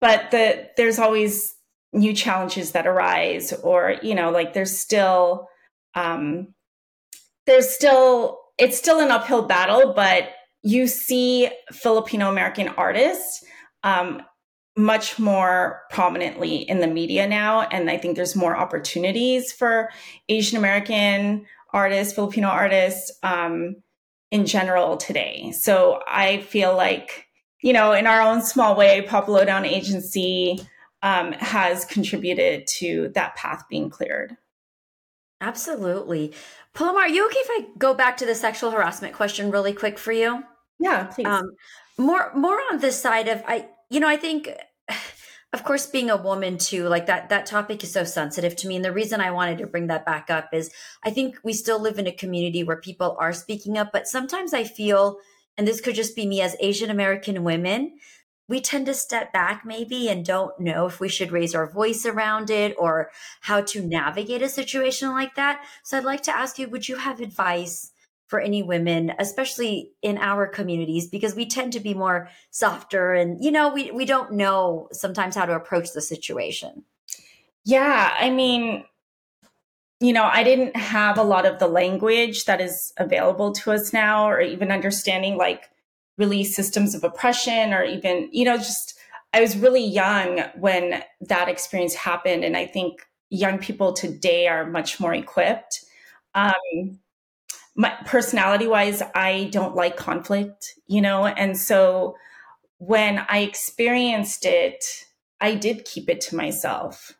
but 0.00 0.30
the 0.30 0.68
there's 0.76 0.98
always 0.98 1.54
new 1.92 2.12
challenges 2.12 2.72
that 2.72 2.86
arise 2.86 3.52
or 3.62 3.96
you 4.02 4.14
know 4.14 4.30
like 4.30 4.52
there's 4.52 4.76
still 4.76 5.48
um, 5.94 6.54
there's 7.46 7.68
still 7.68 8.38
it's 8.58 8.76
still 8.76 9.00
an 9.00 9.10
uphill 9.10 9.42
battle 9.42 9.92
but 9.94 10.30
you 10.62 10.86
see 10.86 11.48
filipino 11.72 12.28
american 12.28 12.68
artists 12.68 13.44
um, 13.84 14.20
much 14.78 15.18
more 15.18 15.82
prominently 15.90 16.58
in 16.58 16.78
the 16.78 16.86
media 16.86 17.26
now. 17.26 17.62
And 17.62 17.90
I 17.90 17.98
think 17.98 18.14
there's 18.14 18.36
more 18.36 18.56
opportunities 18.56 19.50
for 19.52 19.90
Asian 20.28 20.56
American 20.56 21.46
artists, 21.72 22.14
Filipino 22.14 22.46
artists 22.46 23.10
um, 23.24 23.82
in 24.30 24.46
general 24.46 24.96
today. 24.96 25.50
So 25.50 26.00
I 26.06 26.38
feel 26.42 26.76
like, 26.76 27.26
you 27.60 27.72
know, 27.72 27.92
in 27.92 28.06
our 28.06 28.22
own 28.22 28.40
small 28.40 28.76
way, 28.76 29.04
PapaLoDown 29.04 29.66
Agency 29.66 30.60
um, 31.02 31.32
has 31.32 31.84
contributed 31.84 32.68
to 32.78 33.10
that 33.16 33.34
path 33.34 33.64
being 33.68 33.90
cleared. 33.90 34.36
Absolutely. 35.40 36.32
Paloma, 36.72 37.00
are 37.00 37.08
you 37.08 37.26
okay 37.26 37.38
if 37.40 37.50
I 37.50 37.66
go 37.78 37.94
back 37.94 38.16
to 38.18 38.26
the 38.26 38.34
sexual 38.36 38.70
harassment 38.70 39.12
question 39.12 39.50
really 39.50 39.72
quick 39.72 39.98
for 39.98 40.12
you? 40.12 40.44
Yeah, 40.78 41.04
please. 41.04 41.26
Um, 41.26 41.50
more 41.96 42.30
more 42.36 42.60
on 42.70 42.78
this 42.78 43.00
side 43.00 43.26
of 43.26 43.42
I 43.44 43.66
you 43.90 44.00
know, 44.00 44.08
I 44.08 44.16
think 44.16 44.50
of 45.52 45.64
course 45.64 45.86
being 45.86 46.10
a 46.10 46.16
woman 46.16 46.58
too 46.58 46.88
like 46.88 47.06
that 47.06 47.28
that 47.28 47.46
topic 47.46 47.82
is 47.82 47.92
so 47.92 48.04
sensitive 48.04 48.54
to 48.54 48.68
me 48.68 48.76
and 48.76 48.84
the 48.84 48.92
reason 48.92 49.20
i 49.20 49.30
wanted 49.30 49.58
to 49.58 49.66
bring 49.66 49.86
that 49.86 50.04
back 50.04 50.30
up 50.30 50.48
is 50.52 50.70
i 51.04 51.10
think 51.10 51.36
we 51.42 51.52
still 51.52 51.80
live 51.80 51.98
in 51.98 52.06
a 52.06 52.12
community 52.12 52.62
where 52.62 52.80
people 52.80 53.16
are 53.18 53.32
speaking 53.32 53.78
up 53.78 53.90
but 53.92 54.06
sometimes 54.06 54.52
i 54.52 54.64
feel 54.64 55.18
and 55.56 55.66
this 55.66 55.80
could 55.80 55.94
just 55.94 56.14
be 56.14 56.26
me 56.26 56.40
as 56.40 56.56
asian 56.60 56.90
american 56.90 57.44
women 57.44 57.92
we 58.48 58.60
tend 58.60 58.86
to 58.86 58.94
step 58.94 59.32
back 59.32 59.64
maybe 59.64 60.08
and 60.08 60.24
don't 60.24 60.58
know 60.58 60.86
if 60.86 61.00
we 61.00 61.08
should 61.08 61.30
raise 61.30 61.54
our 61.54 61.70
voice 61.70 62.06
around 62.06 62.50
it 62.50 62.74
or 62.78 63.10
how 63.42 63.60
to 63.60 63.86
navigate 63.86 64.42
a 64.42 64.48
situation 64.48 65.10
like 65.10 65.34
that. 65.34 65.62
So 65.84 65.98
I'd 65.98 66.04
like 66.04 66.22
to 66.22 66.36
ask 66.36 66.58
you 66.58 66.68
would 66.68 66.88
you 66.88 66.96
have 66.96 67.20
advice 67.20 67.92
for 68.28 68.38
any 68.38 68.62
women, 68.62 69.12
especially 69.18 69.90
in 70.02 70.18
our 70.18 70.46
communities, 70.46 71.08
because 71.08 71.34
we 71.34 71.46
tend 71.46 71.72
to 71.72 71.80
be 71.80 71.94
more 71.94 72.28
softer 72.50 73.14
and, 73.14 73.42
you 73.42 73.50
know, 73.50 73.72
we, 73.72 73.90
we 73.90 74.04
don't 74.04 74.32
know 74.32 74.86
sometimes 74.92 75.34
how 75.34 75.46
to 75.46 75.54
approach 75.54 75.92
the 75.92 76.02
situation? 76.02 76.84
Yeah. 77.64 78.14
I 78.18 78.30
mean, 78.30 78.84
you 80.00 80.12
know, 80.12 80.24
I 80.24 80.44
didn't 80.44 80.76
have 80.76 81.18
a 81.18 81.22
lot 81.22 81.46
of 81.46 81.58
the 81.58 81.66
language 81.66 82.44
that 82.44 82.60
is 82.60 82.92
available 82.98 83.52
to 83.52 83.72
us 83.72 83.92
now, 83.92 84.28
or 84.28 84.40
even 84.40 84.70
understanding 84.70 85.36
like 85.36 85.70
really 86.18 86.44
systems 86.44 86.94
of 86.94 87.04
oppression 87.04 87.72
or 87.72 87.82
even, 87.82 88.28
you 88.30 88.44
know, 88.44 88.56
just 88.58 88.94
I 89.32 89.40
was 89.40 89.56
really 89.56 89.84
young 89.84 90.42
when 90.56 91.02
that 91.22 91.48
experience 91.48 91.94
happened. 91.94 92.44
And 92.44 92.56
I 92.56 92.66
think 92.66 93.06
young 93.30 93.58
people 93.58 93.92
today 93.92 94.48
are 94.48 94.66
much 94.66 95.00
more 95.00 95.14
equipped. 95.14 95.84
Um, 96.34 97.00
my 97.78 97.96
personality 98.04 98.66
wise, 98.66 99.02
I 99.14 99.48
don't 99.52 99.76
like 99.76 99.96
conflict, 99.96 100.74
you 100.88 101.00
know, 101.00 101.26
and 101.26 101.56
so 101.56 102.16
when 102.78 103.24
I 103.28 103.38
experienced 103.38 104.44
it, 104.44 104.84
I 105.40 105.54
did 105.54 105.84
keep 105.84 106.10
it 106.10 106.20
to 106.22 106.36
myself 106.36 107.12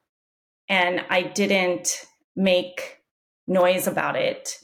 and 0.69 1.05
I 1.09 1.23
didn't 1.23 2.07
make 2.35 2.99
noise 3.47 3.87
about 3.87 4.17
it. 4.17 4.59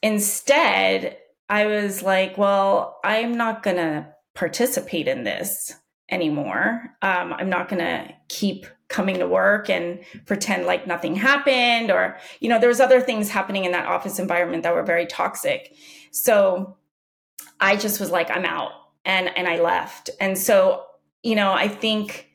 Instead, 0.00 1.18
I 1.48 1.66
was 1.66 2.04
like, 2.04 2.38
well, 2.38 3.00
I'm 3.04 3.32
not 3.32 3.64
going 3.64 3.78
to 3.78 4.06
participate 4.36 5.08
in 5.08 5.24
this 5.24 5.74
anymore. 6.08 6.96
Um, 7.02 7.32
I'm 7.32 7.50
not 7.50 7.68
going 7.68 7.82
to 7.82 8.14
keep 8.28 8.66
coming 8.92 9.18
to 9.18 9.26
work 9.26 9.68
and 9.68 10.00
pretend 10.26 10.66
like 10.66 10.86
nothing 10.86 11.16
happened 11.16 11.90
or 11.90 12.16
you 12.40 12.48
know 12.48 12.58
there 12.58 12.68
was 12.68 12.80
other 12.80 13.00
things 13.00 13.28
happening 13.28 13.64
in 13.64 13.72
that 13.72 13.86
office 13.86 14.18
environment 14.18 14.62
that 14.62 14.74
were 14.74 14.82
very 14.82 15.06
toxic. 15.06 15.74
So 16.12 16.76
i 17.60 17.76
just 17.76 17.98
was 17.98 18.10
like 18.10 18.30
i'm 18.30 18.44
out. 18.44 18.72
And 19.04 19.36
and 19.36 19.48
i 19.48 19.58
left. 19.58 20.10
And 20.20 20.38
so 20.38 20.84
you 21.22 21.34
know 21.34 21.52
i 21.52 21.66
think 21.66 22.28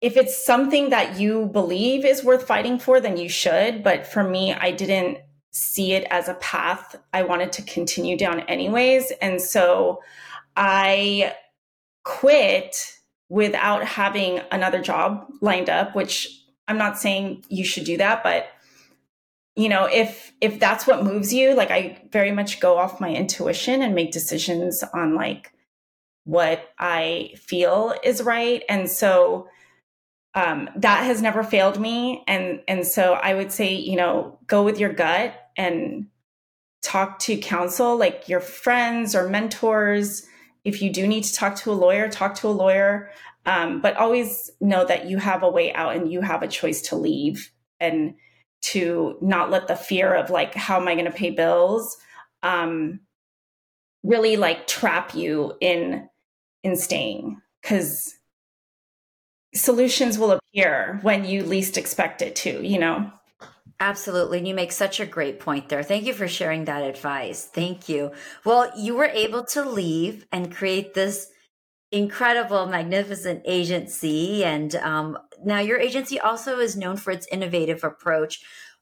if 0.00 0.16
it's 0.16 0.46
something 0.46 0.90
that 0.90 1.18
you 1.18 1.46
believe 1.46 2.04
is 2.04 2.22
worth 2.22 2.46
fighting 2.46 2.78
for 2.78 3.00
then 3.00 3.16
you 3.16 3.28
should. 3.28 3.82
But 3.82 4.06
for 4.06 4.24
me 4.24 4.54
i 4.54 4.70
didn't 4.70 5.18
see 5.50 5.92
it 5.92 6.06
as 6.10 6.28
a 6.28 6.34
path. 6.34 6.96
I 7.12 7.22
wanted 7.22 7.52
to 7.52 7.62
continue 7.62 8.16
down 8.16 8.40
anyways. 8.40 9.10
And 9.20 9.40
so 9.40 10.00
I 10.56 11.34
quit 12.04 12.97
without 13.28 13.84
having 13.84 14.40
another 14.50 14.80
job 14.80 15.26
lined 15.40 15.68
up, 15.68 15.94
which 15.94 16.28
I'm 16.66 16.78
not 16.78 16.98
saying 16.98 17.44
you 17.48 17.64
should 17.64 17.84
do 17.84 17.96
that, 17.98 18.22
but 18.22 18.48
you 19.56 19.68
know, 19.68 19.86
if 19.86 20.32
if 20.40 20.60
that's 20.60 20.86
what 20.86 21.02
moves 21.02 21.32
you, 21.32 21.54
like 21.54 21.70
I 21.70 22.00
very 22.12 22.30
much 22.30 22.60
go 22.60 22.78
off 22.78 23.00
my 23.00 23.12
intuition 23.12 23.82
and 23.82 23.94
make 23.94 24.12
decisions 24.12 24.84
on 24.94 25.14
like 25.14 25.52
what 26.24 26.70
I 26.78 27.32
feel 27.36 27.94
is 28.04 28.22
right. 28.22 28.62
And 28.68 28.88
so 28.88 29.48
um, 30.34 30.68
that 30.76 31.04
has 31.04 31.20
never 31.20 31.42
failed 31.42 31.80
me 31.80 32.22
and 32.28 32.60
and 32.68 32.86
so 32.86 33.14
i 33.14 33.34
would 33.34 33.50
say 33.50 33.74
you 33.74 33.96
know 33.96 34.38
go 34.46 34.62
with 34.62 34.78
your 34.78 34.92
gut 34.92 35.34
and 35.56 36.06
talk 36.82 37.18
to 37.18 37.36
counsel 37.36 37.96
like 37.96 38.28
your 38.28 38.40
friends 38.40 39.14
or 39.14 39.28
mentors 39.28 40.26
if 40.68 40.82
you 40.82 40.90
do 40.90 41.06
need 41.06 41.24
to 41.24 41.34
talk 41.34 41.56
to 41.56 41.70
a 41.70 41.74
lawyer 41.74 42.08
talk 42.08 42.34
to 42.34 42.48
a 42.48 42.50
lawyer 42.50 43.10
um, 43.46 43.80
but 43.80 43.96
always 43.96 44.50
know 44.60 44.84
that 44.84 45.06
you 45.08 45.16
have 45.16 45.42
a 45.42 45.48
way 45.48 45.72
out 45.72 45.96
and 45.96 46.12
you 46.12 46.20
have 46.20 46.42
a 46.42 46.48
choice 46.48 46.82
to 46.82 46.96
leave 46.96 47.50
and 47.80 48.14
to 48.60 49.16
not 49.22 49.50
let 49.50 49.68
the 49.68 49.76
fear 49.76 50.14
of 50.14 50.30
like 50.30 50.54
how 50.54 50.80
am 50.80 50.88
i 50.88 50.94
going 50.94 51.04
to 51.04 51.10
pay 51.10 51.30
bills 51.30 51.96
um, 52.42 53.00
really 54.02 54.36
like 54.36 54.66
trap 54.66 55.14
you 55.14 55.52
in 55.60 56.08
in 56.62 56.76
staying 56.76 57.40
because 57.62 58.18
solutions 59.54 60.18
will 60.18 60.32
appear 60.32 60.98
when 61.02 61.24
you 61.24 61.42
least 61.42 61.76
expect 61.78 62.22
it 62.22 62.36
to, 62.36 62.66
you 62.66 62.78
know? 62.78 63.10
Absolutely. 63.80 64.38
And 64.38 64.48
you 64.48 64.54
make 64.54 64.72
such 64.72 64.98
a 64.98 65.06
great 65.06 65.38
point 65.38 65.68
there. 65.68 65.82
Thank 65.82 66.04
you 66.04 66.12
for 66.12 66.26
sharing 66.26 66.64
that 66.64 66.82
advice. 66.82 67.44
Thank 67.44 67.88
you. 67.88 68.10
Well, 68.44 68.72
you 68.76 68.96
were 68.96 69.06
able 69.06 69.44
to 69.46 69.62
leave 69.64 70.26
and 70.32 70.54
create 70.54 70.94
this 70.94 71.28
incredible, 71.92 72.66
magnificent 72.66 73.42
agency. 73.44 74.44
And 74.44 74.74
um, 74.76 75.16
now 75.44 75.60
your 75.60 75.78
agency 75.78 76.18
also 76.18 76.58
is 76.58 76.76
known 76.76 76.96
for 76.96 77.12
its 77.12 77.28
innovative 77.30 77.84
approach. 77.84 78.40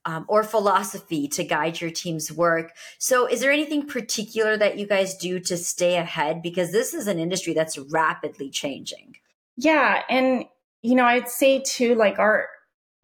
Um, 0.08 0.24
or 0.28 0.44
philosophy 0.44 1.26
to 1.26 1.42
guide 1.42 1.80
your 1.80 1.90
team's 1.90 2.30
work. 2.30 2.70
So, 2.96 3.26
is 3.26 3.40
there 3.40 3.50
anything 3.50 3.88
particular 3.88 4.56
that 4.56 4.78
you 4.78 4.86
guys 4.86 5.16
do 5.16 5.40
to 5.40 5.56
stay 5.56 5.96
ahead? 5.96 6.42
Because 6.42 6.70
this 6.70 6.94
is 6.94 7.08
an 7.08 7.18
industry 7.18 7.54
that's 7.54 7.76
rapidly 7.76 8.48
changing. 8.48 9.16
Yeah. 9.56 10.02
And 10.08 10.44
you 10.82 10.94
know, 10.94 11.04
I'd 11.04 11.28
say 11.28 11.60
too, 11.66 11.96
like 11.96 12.20
our, 12.20 12.46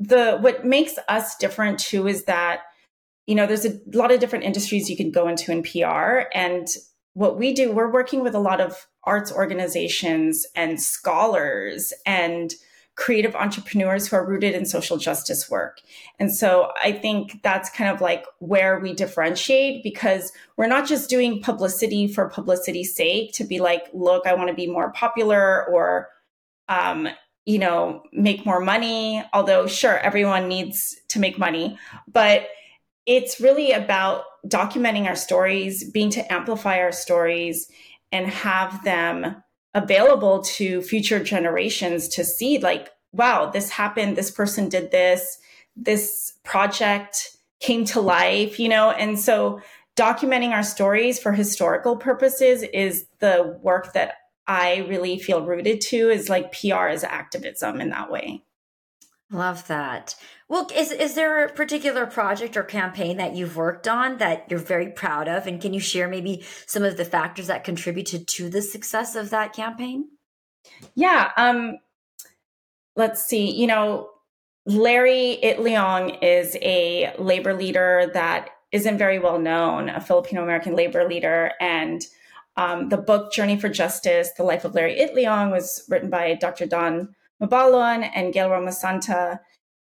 the, 0.08 0.36
what 0.38 0.64
makes 0.64 0.98
us 1.08 1.36
different 1.36 1.78
too 1.78 2.08
is 2.08 2.24
that, 2.24 2.62
you 3.26 3.34
know, 3.34 3.46
there's 3.46 3.66
a 3.66 3.78
lot 3.92 4.10
of 4.10 4.20
different 4.20 4.44
industries 4.44 4.90
you 4.90 4.96
can 4.96 5.10
go 5.10 5.28
into 5.28 5.52
in 5.52 5.62
PR. 5.62 6.28
And 6.34 6.66
what 7.14 7.38
we 7.38 7.52
do, 7.52 7.72
we're 7.72 7.90
working 7.90 8.22
with 8.22 8.34
a 8.34 8.40
lot 8.40 8.60
of 8.60 8.86
arts 9.04 9.30
organizations 9.30 10.46
and 10.56 10.80
scholars 10.80 11.92
and 12.04 12.54
creative 12.94 13.34
entrepreneurs 13.36 14.08
who 14.08 14.16
are 14.16 14.26
rooted 14.26 14.54
in 14.54 14.66
social 14.66 14.96
justice 14.98 15.48
work. 15.48 15.80
And 16.18 16.34
so 16.34 16.72
I 16.82 16.92
think 16.92 17.40
that's 17.42 17.70
kind 17.70 17.88
of 17.90 18.00
like 18.00 18.24
where 18.38 18.78
we 18.80 18.92
differentiate 18.92 19.82
because 19.82 20.32
we're 20.56 20.66
not 20.66 20.86
just 20.86 21.08
doing 21.08 21.40
publicity 21.40 22.06
for 22.06 22.28
publicity's 22.28 22.94
sake 22.94 23.32
to 23.34 23.44
be 23.44 23.60
like, 23.60 23.84
look, 23.94 24.26
I 24.26 24.34
want 24.34 24.48
to 24.48 24.54
be 24.54 24.66
more 24.66 24.92
popular 24.92 25.66
or, 25.66 26.08
um, 26.68 27.08
you 27.44 27.58
know, 27.58 28.02
make 28.12 28.46
more 28.46 28.60
money. 28.60 29.22
Although, 29.32 29.66
sure, 29.66 29.98
everyone 29.98 30.48
needs 30.48 30.96
to 31.08 31.18
make 31.18 31.38
money, 31.38 31.78
but 32.06 32.48
it's 33.06 33.40
really 33.40 33.72
about 33.72 34.24
documenting 34.46 35.06
our 35.06 35.16
stories, 35.16 35.90
being 35.90 36.10
to 36.10 36.32
amplify 36.32 36.78
our 36.78 36.92
stories, 36.92 37.68
and 38.12 38.26
have 38.28 38.84
them 38.84 39.42
available 39.74 40.42
to 40.42 40.82
future 40.82 41.22
generations 41.22 42.08
to 42.08 42.24
see, 42.24 42.58
like, 42.58 42.90
wow, 43.12 43.46
this 43.46 43.70
happened, 43.70 44.16
this 44.16 44.30
person 44.30 44.68
did 44.68 44.90
this, 44.90 45.38
this 45.76 46.34
project 46.44 47.36
came 47.60 47.84
to 47.86 48.00
life, 48.00 48.58
you 48.58 48.68
know? 48.68 48.90
And 48.90 49.18
so, 49.18 49.60
documenting 49.96 50.50
our 50.50 50.62
stories 50.62 51.18
for 51.18 51.32
historical 51.32 51.96
purposes 51.96 52.62
is 52.62 53.06
the 53.18 53.58
work 53.62 53.92
that 53.92 54.14
I 54.46 54.78
really 54.88 55.18
feel 55.18 55.44
rooted 55.44 55.80
to 55.82 56.10
is 56.10 56.28
like 56.28 56.52
PR 56.52 56.86
as 56.88 57.04
activism 57.04 57.80
in 57.80 57.90
that 57.90 58.10
way. 58.10 58.42
Love 59.30 59.66
that. 59.68 60.14
Well, 60.48 60.68
is 60.74 60.92
is 60.92 61.14
there 61.14 61.46
a 61.46 61.52
particular 61.52 62.04
project 62.04 62.54
or 62.54 62.62
campaign 62.62 63.16
that 63.16 63.34
you've 63.34 63.56
worked 63.56 63.88
on 63.88 64.18
that 64.18 64.44
you're 64.50 64.58
very 64.58 64.90
proud 64.90 65.26
of, 65.26 65.46
and 65.46 65.60
can 65.60 65.72
you 65.72 65.80
share 65.80 66.06
maybe 66.06 66.44
some 66.66 66.82
of 66.82 66.98
the 66.98 67.06
factors 67.06 67.46
that 67.46 67.64
contributed 67.64 68.28
to 68.28 68.50
the 68.50 68.60
success 68.60 69.16
of 69.16 69.30
that 69.30 69.54
campaign? 69.54 70.08
Yeah. 70.94 71.30
Um, 71.38 71.78
let's 72.94 73.24
see. 73.24 73.50
You 73.50 73.66
know, 73.68 74.10
Larry 74.66 75.38
Itliong 75.42 76.18
is 76.22 76.56
a 76.60 77.14
labor 77.18 77.54
leader 77.54 78.10
that 78.12 78.50
isn't 78.70 78.98
very 78.98 79.18
well 79.18 79.38
known, 79.38 79.88
a 79.88 80.00
Filipino 80.00 80.42
American 80.42 80.76
labor 80.76 81.08
leader, 81.08 81.52
and 81.58 82.02
um, 82.56 82.88
the 82.88 82.96
book 82.96 83.32
Journey 83.32 83.56
for 83.56 83.68
Justice, 83.68 84.30
The 84.36 84.44
Life 84.44 84.64
of 84.64 84.74
Larry 84.74 84.98
Itliong 84.98 85.50
was 85.50 85.84
written 85.88 86.10
by 86.10 86.34
Dr. 86.34 86.66
Dawn 86.66 87.14
Mabalon 87.42 88.10
and 88.14 88.32
Gayle 88.32 88.50
Romasanta. 88.50 89.40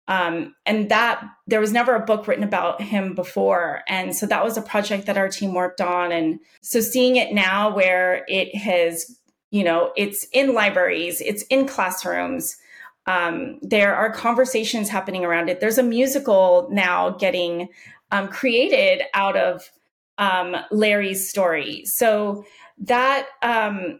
Um, 0.09 0.55
and 0.65 0.89
that 0.89 1.21
there 1.47 1.59
was 1.59 1.73
never 1.73 1.93
a 1.93 2.05
book 2.05 2.27
written 2.27 2.43
about 2.43 2.81
him 2.81 3.13
before. 3.13 3.81
And 3.89 4.15
so 4.15 4.25
that 4.27 4.43
was 4.43 4.55
a 4.55 4.61
project 4.61 5.05
that 5.05 5.17
our 5.17 5.27
team 5.27 5.53
worked 5.53 5.81
on. 5.81 6.13
And 6.13 6.39
so 6.61 6.79
seeing 6.79 7.17
it 7.17 7.33
now 7.33 7.73
where 7.73 8.23
it 8.29 8.55
has, 8.55 9.19
you 9.51 9.65
know, 9.65 9.91
it's 9.97 10.25
in 10.31 10.53
libraries, 10.53 11.19
it's 11.19 11.43
in 11.43 11.67
classrooms, 11.67 12.57
um, 13.05 13.59
there 13.61 13.95
are 13.95 14.11
conversations 14.11 14.89
happening 14.89 15.25
around 15.25 15.49
it. 15.49 15.59
There's 15.59 15.77
a 15.77 15.83
musical 15.83 16.67
now 16.71 17.11
getting 17.11 17.69
um, 18.11 18.27
created 18.27 19.03
out 19.13 19.37
of 19.37 19.69
um, 20.17 20.55
Larry's 20.71 21.29
story. 21.29 21.85
So 21.85 22.43
that 22.79 23.27
um, 23.41 23.99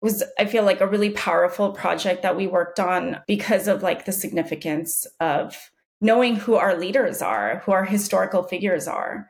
was, 0.00 0.22
I 0.38 0.44
feel 0.44 0.64
like, 0.64 0.80
a 0.80 0.86
really 0.86 1.10
powerful 1.10 1.72
project 1.72 2.22
that 2.22 2.36
we 2.36 2.46
worked 2.46 2.80
on 2.80 3.20
because 3.26 3.68
of 3.68 3.82
like 3.82 4.04
the 4.04 4.12
significance 4.12 5.06
of 5.20 5.56
knowing 6.00 6.36
who 6.36 6.54
our 6.54 6.78
leaders 6.78 7.20
are, 7.20 7.62
who 7.64 7.72
our 7.72 7.84
historical 7.84 8.42
figures 8.42 8.88
are. 8.88 9.28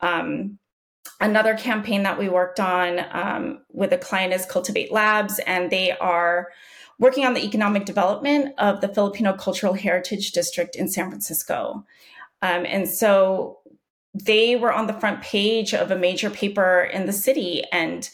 Um, 0.00 0.58
another 1.20 1.54
campaign 1.54 2.02
that 2.02 2.18
we 2.18 2.28
worked 2.28 2.60
on 2.60 3.00
um, 3.12 3.62
with 3.72 3.92
a 3.92 3.98
client 3.98 4.32
is 4.32 4.46
Kultivate 4.46 4.90
Labs, 4.90 5.38
and 5.46 5.70
they 5.70 5.92
are 5.92 6.48
working 6.98 7.24
on 7.24 7.32
the 7.32 7.44
economic 7.44 7.86
development 7.86 8.54
of 8.58 8.82
the 8.82 8.88
Filipino 8.88 9.32
Cultural 9.32 9.72
Heritage 9.72 10.32
District 10.32 10.76
in 10.76 10.88
San 10.88 11.08
Francisco. 11.08 11.86
Um, 12.42 12.66
and 12.66 12.88
so 12.88 13.58
they 14.14 14.56
were 14.56 14.72
on 14.72 14.86
the 14.86 14.92
front 14.94 15.22
page 15.22 15.72
of 15.74 15.90
a 15.90 15.96
major 15.96 16.30
paper 16.30 16.82
in 16.92 17.06
the 17.06 17.12
city. 17.12 17.62
And 17.72 18.08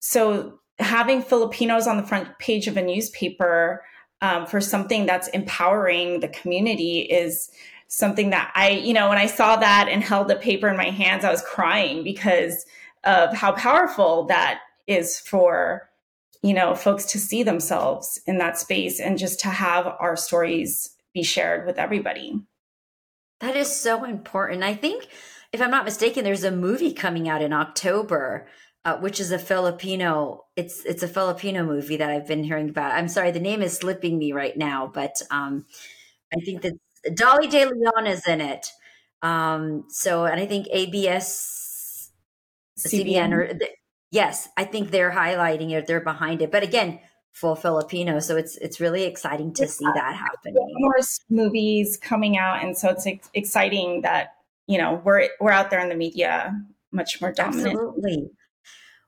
so 0.00 0.58
having 0.78 1.22
Filipinos 1.22 1.86
on 1.86 1.96
the 1.96 2.06
front 2.06 2.38
page 2.38 2.66
of 2.66 2.76
a 2.76 2.82
newspaper 2.82 3.84
um, 4.20 4.46
for 4.46 4.60
something 4.60 5.06
that's 5.06 5.28
empowering 5.28 6.20
the 6.20 6.28
community 6.28 7.00
is 7.00 7.50
something 7.88 8.30
that 8.30 8.50
I, 8.54 8.70
you 8.70 8.94
know, 8.94 9.08
when 9.08 9.18
I 9.18 9.26
saw 9.26 9.56
that 9.56 9.88
and 9.90 10.02
held 10.02 10.28
the 10.28 10.36
paper 10.36 10.68
in 10.68 10.76
my 10.76 10.90
hands, 10.90 11.24
I 11.24 11.30
was 11.30 11.42
crying 11.42 12.02
because 12.02 12.64
of 13.04 13.34
how 13.34 13.52
powerful 13.52 14.24
that 14.26 14.60
is 14.86 15.18
for 15.20 15.88
you 16.44 16.52
know, 16.52 16.74
folks 16.74 17.06
to 17.06 17.18
see 17.18 17.42
themselves 17.42 18.20
in 18.26 18.36
that 18.36 18.58
space 18.58 19.00
and 19.00 19.16
just 19.16 19.40
to 19.40 19.48
have 19.48 19.86
our 19.98 20.14
stories 20.14 20.94
be 21.14 21.22
shared 21.22 21.66
with 21.66 21.78
everybody. 21.78 22.38
That 23.44 23.56
is 23.56 23.70
so 23.78 24.04
important. 24.04 24.62
I 24.62 24.72
think, 24.74 25.06
if 25.52 25.60
I'm 25.60 25.70
not 25.70 25.84
mistaken, 25.84 26.24
there's 26.24 26.44
a 26.44 26.50
movie 26.50 26.94
coming 26.94 27.28
out 27.28 27.42
in 27.42 27.52
October, 27.52 28.48
uh, 28.86 28.96
which 28.96 29.20
is 29.20 29.32
a 29.32 29.38
Filipino. 29.38 30.46
It's 30.56 30.82
it's 30.86 31.02
a 31.02 31.08
Filipino 31.08 31.62
movie 31.62 31.98
that 31.98 32.08
I've 32.08 32.26
been 32.26 32.42
hearing 32.42 32.70
about. 32.70 32.92
I'm 32.92 33.06
sorry, 33.06 33.32
the 33.32 33.40
name 33.40 33.60
is 33.60 33.76
slipping 33.76 34.18
me 34.18 34.32
right 34.32 34.56
now, 34.56 34.90
but 34.94 35.20
um, 35.30 35.66
I 36.34 36.40
think 36.40 36.62
that 36.62 36.72
Dolly 37.14 37.46
De 37.48 37.66
Leon 37.66 38.06
is 38.06 38.26
in 38.26 38.40
it. 38.40 38.66
Um, 39.20 39.84
so, 39.90 40.24
and 40.24 40.40
I 40.40 40.46
think 40.46 40.66
ABS, 40.72 42.10
CBN, 42.78 43.04
CBN 43.04 43.32
or 43.32 43.58
yes, 44.10 44.48
I 44.56 44.64
think 44.64 44.90
they're 44.90 45.12
highlighting 45.12 45.72
it, 45.72 45.86
they're 45.86 46.00
behind 46.00 46.40
it. 46.40 46.50
But 46.50 46.62
again, 46.62 46.98
full 47.34 47.56
Filipino, 47.56 48.20
so 48.20 48.36
it's 48.36 48.56
it's 48.58 48.80
really 48.80 49.04
exciting 49.04 49.52
to 49.54 49.68
see 49.68 49.84
that 49.84 50.14
happening. 50.14 50.54
More 50.76 51.00
movies 51.28 51.98
coming 51.98 52.38
out, 52.38 52.64
and 52.64 52.78
so 52.78 52.88
it's 52.88 53.06
exciting 53.34 54.02
that 54.02 54.36
you 54.66 54.78
know 54.78 55.02
we're 55.04 55.28
we're 55.40 55.50
out 55.50 55.68
there 55.68 55.80
in 55.80 55.90
the 55.90 55.94
media 55.96 56.54
much 56.92 57.20
more 57.20 57.32
dominant. 57.32 57.66
Absolutely. 57.66 58.30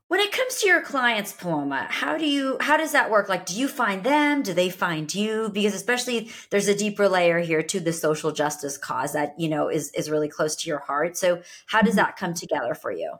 When 0.08 0.20
it 0.20 0.30
comes 0.30 0.60
to 0.60 0.68
your 0.68 0.82
clients, 0.82 1.32
Paloma, 1.32 1.86
how 1.88 2.16
do 2.16 2.26
you 2.26 2.58
how 2.60 2.76
does 2.76 2.92
that 2.92 3.10
work? 3.10 3.28
Like, 3.28 3.46
do 3.46 3.58
you 3.58 3.66
find 3.66 4.04
them? 4.04 4.42
Do 4.42 4.52
they 4.52 4.70
find 4.70 5.12
you? 5.12 5.50
Because 5.52 5.74
especially 5.74 6.30
there's 6.50 6.68
a 6.68 6.76
deeper 6.76 7.08
layer 7.08 7.40
here 7.40 7.62
to 7.62 7.80
the 7.80 7.92
social 7.92 8.30
justice 8.30 8.76
cause 8.76 9.14
that 9.14 9.34
you 9.38 9.48
know 9.48 9.68
is 9.68 9.90
is 9.92 10.10
really 10.10 10.28
close 10.28 10.54
to 10.56 10.68
your 10.68 10.78
heart. 10.80 11.16
So, 11.16 11.42
how 11.66 11.80
does 11.80 11.90
mm-hmm. 11.90 11.98
that 11.98 12.16
come 12.16 12.34
together 12.34 12.74
for 12.74 12.92
you? 12.92 13.14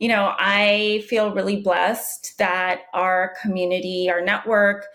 You 0.00 0.08
know, 0.08 0.34
I 0.38 1.04
feel 1.08 1.32
really 1.32 1.60
blessed 1.60 2.38
that 2.38 2.84
our 2.94 3.34
community, 3.40 4.10
our 4.10 4.22
network, 4.22 4.86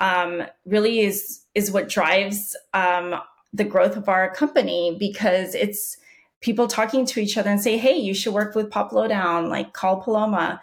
um, 0.00 0.42
really 0.64 1.00
is 1.00 1.42
is 1.54 1.70
what 1.70 1.88
drives 1.88 2.56
um, 2.72 3.14
the 3.52 3.64
growth 3.64 3.96
of 3.96 4.08
our 4.08 4.34
company 4.34 4.96
because 4.98 5.54
it's 5.54 5.98
people 6.40 6.66
talking 6.66 7.06
to 7.06 7.20
each 7.20 7.36
other 7.36 7.50
and 7.50 7.60
say, 7.60 7.76
"Hey, 7.76 7.94
you 7.96 8.14
should 8.14 8.32
work 8.32 8.54
with 8.54 8.70
Pop 8.70 8.90
Lowdown, 8.92 9.50
like 9.50 9.74
call 9.74 10.00
Paloma." 10.00 10.60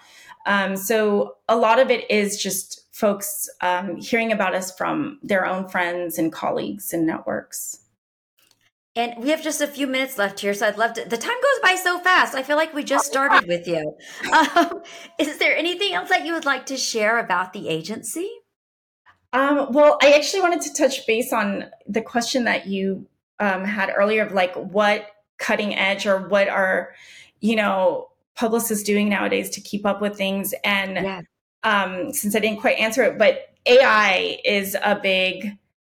Um, 0.47 0.75
so 0.75 1.37
a 1.47 1.55
lot 1.55 1.79
of 1.79 1.91
it 1.91 2.09
is 2.09 2.41
just 2.41 2.81
folks 2.91 3.47
um, 3.61 3.97
hearing 3.97 4.31
about 4.31 4.55
us 4.55 4.75
from 4.75 5.19
their 5.21 5.45
own 5.45 5.69
friends 5.69 6.17
and 6.17 6.33
colleagues 6.33 6.91
and 6.91 7.05
networks. 7.05 7.80
And 8.95 9.23
we 9.23 9.29
have 9.29 9.41
just 9.41 9.61
a 9.61 9.67
few 9.67 9.87
minutes 9.87 10.17
left 10.17 10.41
here, 10.41 10.53
so 10.53 10.67
I'd 10.67 10.77
love 10.77 10.93
to. 10.93 11.05
The 11.05 11.17
time 11.17 11.35
goes 11.35 11.61
by 11.63 11.75
so 11.75 11.99
fast. 11.99 12.35
I 12.35 12.43
feel 12.43 12.57
like 12.57 12.73
we 12.73 12.83
just 12.83 13.05
started 13.05 13.47
with 13.47 13.67
you. 13.67 13.95
Um, 14.33 14.81
is 15.17 15.37
there 15.37 15.55
anything 15.55 15.93
else 15.93 16.09
that 16.09 16.25
you 16.25 16.33
would 16.33 16.45
like 16.45 16.65
to 16.67 16.77
share 16.77 17.19
about 17.19 17.53
the 17.53 17.69
agency? 17.69 18.29
Um, 19.33 19.71
well, 19.71 19.97
I 20.01 20.13
actually 20.13 20.41
wanted 20.41 20.61
to 20.61 20.73
touch 20.73 21.07
base 21.07 21.31
on 21.31 21.65
the 21.87 22.01
question 22.01 22.43
that 22.45 22.67
you 22.67 23.07
um, 23.39 23.63
had 23.63 23.93
earlier 23.95 24.25
of 24.25 24.33
like 24.33 24.53
what 24.55 25.07
cutting 25.37 25.75
edge 25.75 26.05
or 26.05 26.27
what 26.27 26.49
are, 26.49 26.93
you 27.39 27.55
know, 27.55 28.09
publicists 28.35 28.83
doing 28.83 29.07
nowadays 29.07 29.49
to 29.51 29.61
keep 29.61 29.85
up 29.85 30.01
with 30.01 30.17
things. 30.17 30.53
And 30.63 30.93
yeah. 30.95 31.21
um, 31.63 32.13
since 32.13 32.35
I 32.35 32.39
didn't 32.39 32.59
quite 32.59 32.77
answer 32.77 33.03
it, 33.03 33.17
but 33.17 33.53
AI 33.65 34.37
is 34.43 34.75
a 34.83 34.95
big 34.95 35.57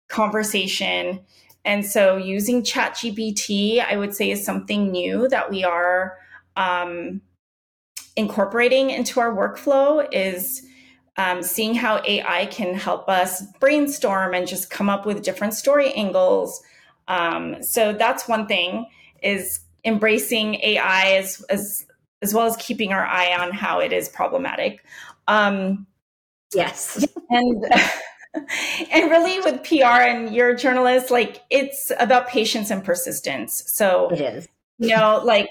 conversation 0.08 1.20
and 1.64 1.86
so 1.86 2.16
using 2.16 2.62
ChatGPT, 2.62 3.84
I 3.84 3.96
would 3.96 4.14
say, 4.14 4.30
is 4.30 4.44
something 4.44 4.90
new 4.90 5.28
that 5.28 5.50
we 5.50 5.62
are 5.64 6.18
um, 6.56 7.20
incorporating 8.16 8.90
into 8.90 9.20
our 9.20 9.32
workflow 9.32 10.06
is 10.12 10.66
um, 11.16 11.42
seeing 11.42 11.74
how 11.74 12.02
AI 12.06 12.46
can 12.46 12.74
help 12.74 13.08
us 13.08 13.42
brainstorm 13.60 14.34
and 14.34 14.46
just 14.46 14.70
come 14.70 14.88
up 14.90 15.06
with 15.06 15.22
different 15.22 15.54
story 15.54 15.92
angles. 15.92 16.62
Um, 17.06 17.62
so 17.62 17.92
that's 17.92 18.26
one 18.26 18.46
thing 18.46 18.86
is 19.22 19.60
embracing 19.84 20.56
AI 20.56 21.16
as, 21.16 21.42
as, 21.48 21.86
as 22.22 22.34
well 22.34 22.46
as 22.46 22.56
keeping 22.56 22.92
our 22.92 23.04
eye 23.04 23.36
on 23.38 23.52
how 23.52 23.78
it 23.78 23.92
is 23.92 24.08
problematic. 24.08 24.84
Um, 25.28 25.86
yes. 26.54 27.06
And 27.34 27.64
and 28.90 29.10
really 29.10 29.40
with 29.40 29.62
PR 29.64 30.02
and 30.02 30.34
you're 30.34 30.50
a 30.50 30.56
journalist, 30.56 31.10
like 31.10 31.42
it's 31.50 31.92
about 31.98 32.28
patience 32.28 32.70
and 32.70 32.84
persistence. 32.84 33.64
So 33.66 34.08
it 34.10 34.20
is. 34.20 34.48
You 34.78 34.96
know, 34.96 35.20
like 35.24 35.48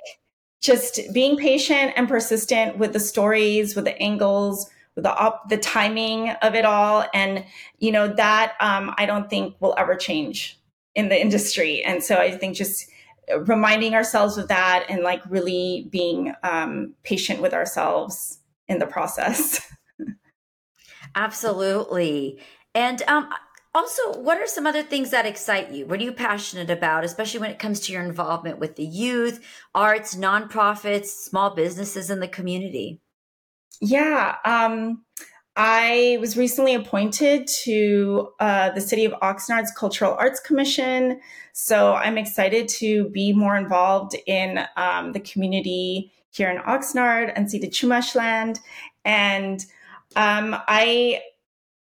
just 0.61 0.99
being 1.13 1.37
patient 1.37 1.93
and 1.95 2.07
persistent 2.07 2.77
with 2.77 2.93
the 2.93 2.99
stories, 2.99 3.75
with 3.75 3.85
the 3.85 3.97
angles, 4.01 4.69
with 4.95 5.03
the 5.03 5.15
op- 5.15 5.49
the 5.49 5.57
timing 5.57 6.29
of 6.41 6.53
it 6.53 6.65
all, 6.65 7.05
and 7.13 7.45
you 7.79 7.91
know 7.91 8.07
that 8.07 8.55
um, 8.59 8.93
I 8.97 9.05
don't 9.05 9.29
think 9.29 9.55
will 9.59 9.75
ever 9.77 9.95
change 9.95 10.59
in 10.95 11.09
the 11.09 11.19
industry. 11.19 11.83
And 11.83 12.03
so 12.03 12.17
I 12.17 12.31
think 12.31 12.55
just 12.55 12.87
reminding 13.45 13.95
ourselves 13.95 14.37
of 14.37 14.47
that 14.49 14.85
and 14.89 15.03
like 15.03 15.21
really 15.29 15.87
being 15.89 16.33
um, 16.43 16.93
patient 17.03 17.41
with 17.41 17.53
ourselves 17.53 18.39
in 18.67 18.79
the 18.79 18.87
process. 18.87 19.61
Absolutely. 21.15 22.39
And 22.73 23.01
um, 23.03 23.29
also, 23.73 24.19
what 24.19 24.37
are 24.37 24.47
some 24.47 24.67
other 24.67 24.83
things 24.83 25.11
that 25.11 25.25
excite 25.25 25.71
you? 25.71 25.85
What 25.85 25.99
are 25.99 26.03
you 26.03 26.11
passionate 26.11 26.69
about, 26.69 27.03
especially 27.03 27.39
when 27.39 27.51
it 27.51 27.59
comes 27.59 27.79
to 27.81 27.93
your 27.93 28.03
involvement 28.03 28.59
with 28.59 28.75
the 28.75 28.85
youth, 28.85 29.43
arts, 29.73 30.15
nonprofits, 30.15 31.07
small 31.07 31.55
businesses 31.55 32.09
in 32.09 32.19
the 32.19 32.27
community? 32.27 32.99
Yeah. 33.79 34.35
Um, 34.45 35.03
I 35.55 36.17
was 36.21 36.37
recently 36.37 36.75
appointed 36.75 37.47
to 37.63 38.29
uh, 38.39 38.71
the 38.71 38.81
City 38.81 39.05
of 39.05 39.13
Oxnard's 39.21 39.71
Cultural 39.71 40.15
Arts 40.17 40.39
Commission. 40.39 41.19
So 41.53 41.93
I'm 41.93 42.17
excited 42.17 42.69
to 42.69 43.09
be 43.09 43.33
more 43.33 43.57
involved 43.57 44.15
in 44.25 44.65
um, 44.77 45.11
the 45.11 45.19
community 45.19 46.13
here 46.29 46.49
in 46.49 46.57
Oxnard 46.59 47.33
and 47.35 47.51
see 47.51 47.59
the 47.59 47.67
Chumash 47.67 48.15
land. 48.15 48.59
And 49.03 49.65
um, 50.15 50.55
I 50.67 51.21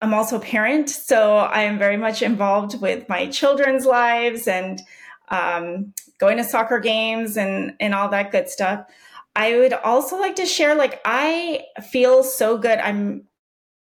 I'm 0.02 0.14
also 0.14 0.36
a 0.36 0.40
parent, 0.40 0.88
so 0.88 1.36
I 1.36 1.62
am 1.62 1.78
very 1.78 1.96
much 1.96 2.22
involved 2.22 2.80
with 2.80 3.08
my 3.08 3.26
children's 3.26 3.84
lives 3.84 4.48
and 4.48 4.80
um, 5.28 5.92
going 6.18 6.38
to 6.38 6.44
soccer 6.44 6.78
games 6.78 7.36
and 7.36 7.74
and 7.80 7.94
all 7.94 8.08
that 8.08 8.32
good 8.32 8.48
stuff. 8.48 8.86
I 9.36 9.56
would 9.58 9.72
also 9.72 10.18
like 10.18 10.36
to 10.36 10.46
share, 10.46 10.74
like, 10.74 11.00
I 11.04 11.64
feel 11.90 12.22
so 12.22 12.58
good. 12.58 12.78
I'm 12.78 13.26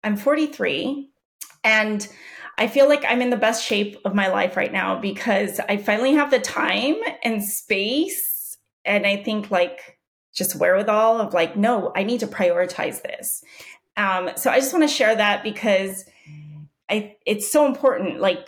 I'm 0.04 0.18
43, 0.18 1.10
and 1.64 2.08
I 2.58 2.68
feel 2.68 2.90
like 2.90 3.06
I'm 3.08 3.22
in 3.22 3.30
the 3.30 3.38
best 3.38 3.64
shape 3.64 3.98
of 4.04 4.14
my 4.14 4.28
life 4.28 4.58
right 4.58 4.72
now 4.72 5.00
because 5.00 5.60
I 5.62 5.78
finally 5.78 6.14
have 6.14 6.30
the 6.30 6.40
time 6.40 6.96
and 7.24 7.44
space, 7.44 8.58
and 8.84 9.08
I 9.08 9.24
think 9.24 9.50
like 9.50 9.98
just 10.34 10.56
wherewithal 10.56 11.20
of 11.20 11.34
like, 11.34 11.56
no, 11.56 11.92
I 11.96 12.04
need 12.04 12.22
to 12.22 12.28
prioritize 12.28 13.02
this. 13.02 13.44
Um, 13.98 14.32
so 14.36 14.50
I 14.50 14.60
just 14.60 14.74
want 14.74 14.88
to 14.88 14.94
share 14.94 15.16
that 15.16 15.44
because 15.44 16.06
I, 16.90 17.16
it's 17.26 17.52
so 17.52 17.66
important. 17.66 18.20
Like, 18.20 18.48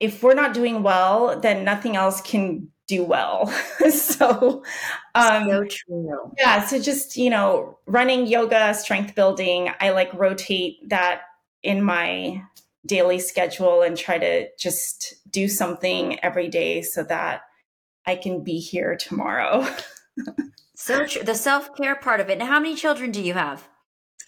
if 0.00 0.22
we're 0.22 0.34
not 0.34 0.54
doing 0.54 0.82
well, 0.82 1.40
then 1.40 1.64
nothing 1.64 1.96
else 1.96 2.20
can 2.20 2.68
do 2.86 3.04
well. 3.04 3.46
so, 3.90 4.62
um, 5.14 5.48
so 5.48 5.64
true. 5.64 6.32
Yeah. 6.38 6.64
So 6.66 6.80
just, 6.80 7.16
you 7.16 7.30
know, 7.30 7.78
running 7.86 8.26
yoga, 8.26 8.74
strength 8.74 9.14
building, 9.14 9.70
I 9.80 9.90
like 9.90 10.12
rotate 10.14 10.88
that 10.88 11.22
in 11.62 11.82
my 11.82 12.42
daily 12.86 13.18
schedule 13.18 13.82
and 13.82 13.96
try 13.96 14.18
to 14.18 14.48
just 14.58 15.14
do 15.30 15.48
something 15.48 16.22
every 16.22 16.48
day 16.48 16.82
so 16.82 17.02
that 17.04 17.42
I 18.06 18.16
can 18.16 18.44
be 18.44 18.58
here 18.58 18.96
tomorrow. 18.96 19.66
so 20.74 21.06
true. 21.06 21.22
The 21.22 21.34
self 21.34 21.74
care 21.74 21.96
part 21.96 22.20
of 22.20 22.28
it. 22.28 22.38
Now, 22.38 22.46
how 22.46 22.60
many 22.60 22.74
children 22.74 23.10
do 23.10 23.22
you 23.22 23.34
have? 23.34 23.68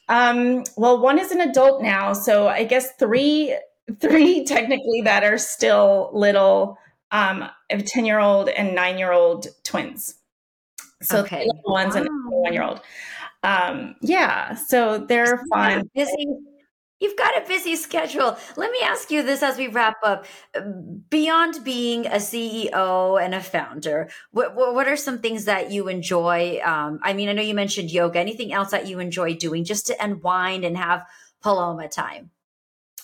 Um, 0.08 0.64
well, 0.76 1.00
one 1.00 1.18
is 1.18 1.32
an 1.32 1.40
adult 1.40 1.82
now, 1.82 2.12
so 2.12 2.48
I 2.48 2.64
guess 2.64 2.92
three, 2.98 3.56
three 4.00 4.44
technically 4.46 5.02
that 5.02 5.24
are 5.24 5.38
still 5.38 6.10
little. 6.12 6.78
Um, 7.12 7.48
a 7.70 7.80
ten 7.80 8.04
year 8.04 8.18
old 8.18 8.48
and 8.48 8.74
nine 8.74 8.98
year 8.98 9.12
old 9.12 9.46
twins. 9.62 10.16
So 11.02 11.20
okay. 11.20 11.46
ones 11.64 11.94
wow. 11.94 12.00
and 12.00 12.08
one 12.28 12.52
year 12.52 12.64
old. 12.64 12.80
Um, 13.42 13.94
yeah, 14.00 14.54
so 14.54 14.98
they're 14.98 15.44
fun. 15.52 15.88
Busy 15.94 16.26
You've 16.98 17.16
got 17.16 17.36
a 17.36 17.46
busy 17.46 17.76
schedule. 17.76 18.38
Let 18.56 18.72
me 18.72 18.78
ask 18.82 19.10
you 19.10 19.22
this 19.22 19.42
as 19.42 19.58
we 19.58 19.68
wrap 19.68 19.96
up. 20.02 20.24
Beyond 21.10 21.62
being 21.62 22.06
a 22.06 22.16
CEO 22.16 23.22
and 23.22 23.34
a 23.34 23.42
founder, 23.42 24.08
what, 24.30 24.54
what 24.54 24.88
are 24.88 24.96
some 24.96 25.18
things 25.18 25.44
that 25.44 25.70
you 25.70 25.88
enjoy? 25.88 26.58
Um, 26.64 26.98
I 27.02 27.12
mean, 27.12 27.28
I 27.28 27.32
know 27.32 27.42
you 27.42 27.54
mentioned 27.54 27.90
yoga. 27.90 28.18
Anything 28.18 28.52
else 28.52 28.70
that 28.70 28.86
you 28.86 28.98
enjoy 28.98 29.34
doing 29.34 29.64
just 29.64 29.86
to 29.88 30.02
unwind 30.02 30.64
and 30.64 30.76
have 30.78 31.04
Paloma 31.42 31.88
time? 31.88 32.30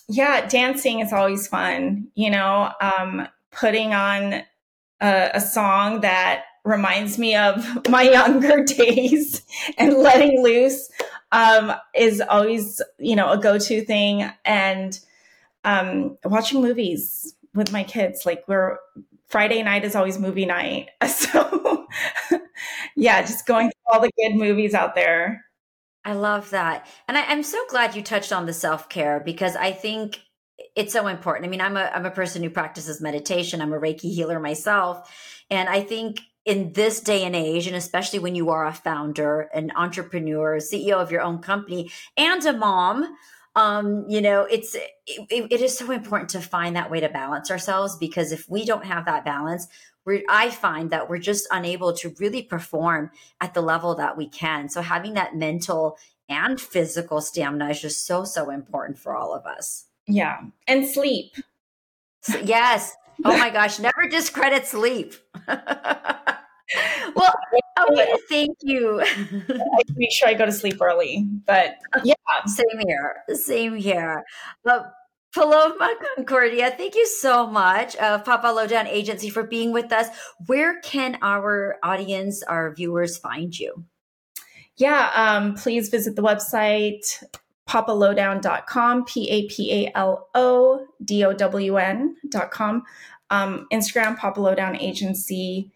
Yeah, 0.08 0.46
dancing 0.46 1.00
is 1.00 1.12
always 1.12 1.46
fun. 1.46 2.08
You 2.14 2.30
know, 2.30 2.72
um, 2.80 3.28
putting 3.50 3.92
on 3.92 4.42
a, 5.02 5.30
a 5.34 5.40
song 5.40 6.00
that 6.00 6.44
reminds 6.64 7.18
me 7.18 7.34
of 7.36 7.88
my 7.88 8.02
younger 8.02 8.64
days 8.64 9.42
and 9.76 9.94
letting 9.94 10.42
loose 10.42 10.88
um, 11.32 11.72
is 11.94 12.20
always, 12.20 12.80
you 12.98 13.16
know, 13.16 13.32
a 13.32 13.38
go-to 13.38 13.84
thing. 13.84 14.30
And 14.44 14.98
um, 15.64 16.18
watching 16.24 16.60
movies 16.60 17.34
with 17.54 17.72
my 17.72 17.82
kids, 17.82 18.24
like 18.24 18.44
we're 18.46 18.78
Friday 19.28 19.62
night 19.62 19.84
is 19.84 19.96
always 19.96 20.18
movie 20.18 20.46
night. 20.46 20.90
So 21.08 21.86
yeah, 22.96 23.22
just 23.22 23.46
going 23.46 23.68
through 23.70 23.94
all 23.94 24.00
the 24.00 24.10
good 24.18 24.34
movies 24.34 24.74
out 24.74 24.94
there. 24.94 25.44
I 26.04 26.14
love 26.14 26.50
that. 26.50 26.86
And 27.06 27.16
I, 27.16 27.24
I'm 27.26 27.42
so 27.42 27.58
glad 27.68 27.94
you 27.94 28.02
touched 28.02 28.32
on 28.32 28.46
the 28.46 28.52
self-care 28.52 29.20
because 29.20 29.56
I 29.56 29.72
think 29.72 30.20
it's 30.74 30.92
so 30.92 31.06
important. 31.06 31.46
I 31.46 31.48
mean, 31.48 31.60
I'm 31.60 31.76
a 31.76 31.90
I'm 31.94 32.06
a 32.06 32.10
person 32.10 32.42
who 32.42 32.50
practices 32.50 33.00
meditation. 33.00 33.60
I'm 33.60 33.72
a 33.72 33.80
Reiki 33.80 34.12
healer 34.12 34.40
myself. 34.40 35.10
And 35.50 35.68
I 35.68 35.82
think 35.82 36.20
in 36.44 36.72
this 36.72 37.00
day 37.00 37.24
and 37.24 37.36
age, 37.36 37.66
and 37.66 37.76
especially 37.76 38.18
when 38.18 38.34
you 38.34 38.50
are 38.50 38.66
a 38.66 38.72
founder, 38.72 39.42
an 39.54 39.72
entrepreneur, 39.76 40.58
CEO 40.58 40.94
of 40.94 41.10
your 41.12 41.20
own 41.20 41.38
company, 41.38 41.90
and 42.16 42.44
a 42.44 42.52
mom, 42.52 43.16
um, 43.54 44.06
you 44.08 44.20
know, 44.20 44.42
it's 44.42 44.74
it, 44.74 44.86
it 45.28 45.60
is 45.60 45.76
so 45.76 45.90
important 45.90 46.30
to 46.30 46.40
find 46.40 46.74
that 46.74 46.90
way 46.90 47.00
to 47.00 47.08
balance 47.08 47.50
ourselves 47.50 47.96
because 47.96 48.32
if 48.32 48.48
we 48.48 48.64
don't 48.64 48.84
have 48.84 49.04
that 49.04 49.24
balance, 49.24 49.68
we 50.06 50.24
I 50.28 50.50
find 50.50 50.90
that 50.90 51.08
we're 51.08 51.18
just 51.18 51.46
unable 51.50 51.92
to 51.94 52.14
really 52.18 52.42
perform 52.42 53.10
at 53.40 53.54
the 53.54 53.60
level 53.60 53.94
that 53.96 54.16
we 54.16 54.28
can. 54.28 54.68
So 54.68 54.80
having 54.80 55.14
that 55.14 55.36
mental 55.36 55.98
and 56.28 56.58
physical 56.60 57.20
stamina 57.20 57.68
is 57.70 57.82
just 57.82 58.06
so 58.06 58.24
so 58.24 58.50
important 58.50 58.98
for 58.98 59.14
all 59.14 59.34
of 59.34 59.44
us. 59.44 59.84
Yeah, 60.06 60.40
and 60.66 60.88
sleep. 60.88 61.36
So, 62.22 62.38
yes. 62.38 62.94
Oh 63.24 63.36
my 63.36 63.50
gosh, 63.58 63.78
never 63.78 64.08
discredit 64.08 64.66
sleep. 64.66 65.14
well, 65.48 67.34
I 67.76 67.84
want 67.88 68.08
to 68.08 68.20
thank 68.28 68.56
you. 68.62 69.00
I 69.48 69.82
make 69.96 70.12
sure 70.12 70.28
I 70.28 70.34
go 70.34 70.46
to 70.46 70.52
sleep 70.52 70.80
early, 70.80 71.26
but 71.46 71.76
yeah, 72.04 72.14
same 72.46 72.86
here. 72.86 73.16
Same 73.34 73.76
here. 73.76 74.24
But 74.64 74.92
Paloma 75.34 75.94
Concordia, 76.14 76.70
thank 76.70 76.94
you 76.94 77.06
so 77.06 77.46
much, 77.46 77.96
uh, 77.96 78.22
PapaLoDown 78.22 78.86
Agency, 78.86 79.30
for 79.30 79.42
being 79.42 79.72
with 79.72 79.90
us. 79.90 80.08
Where 80.46 80.80
can 80.80 81.18
our 81.22 81.76
audience, 81.82 82.42
our 82.42 82.74
viewers, 82.74 83.16
find 83.16 83.58
you? 83.58 83.84
Yeah, 84.76 85.10
um, 85.14 85.54
please 85.54 85.88
visit 85.88 86.16
the 86.16 86.22
website 86.22 87.22
papalowdown.com, 87.72 89.04
P 89.06 89.30
A 89.30 89.48
P 89.48 89.72
A 89.86 89.92
L 89.96 90.28
O 90.34 90.86
D 91.02 91.24
O 91.24 91.32
W 91.32 91.76
N.com. 91.78 92.82
Um, 93.30 93.66
Instagram, 93.72 94.18
PapaLoDown 94.18 94.78
Agency. 94.78 95.72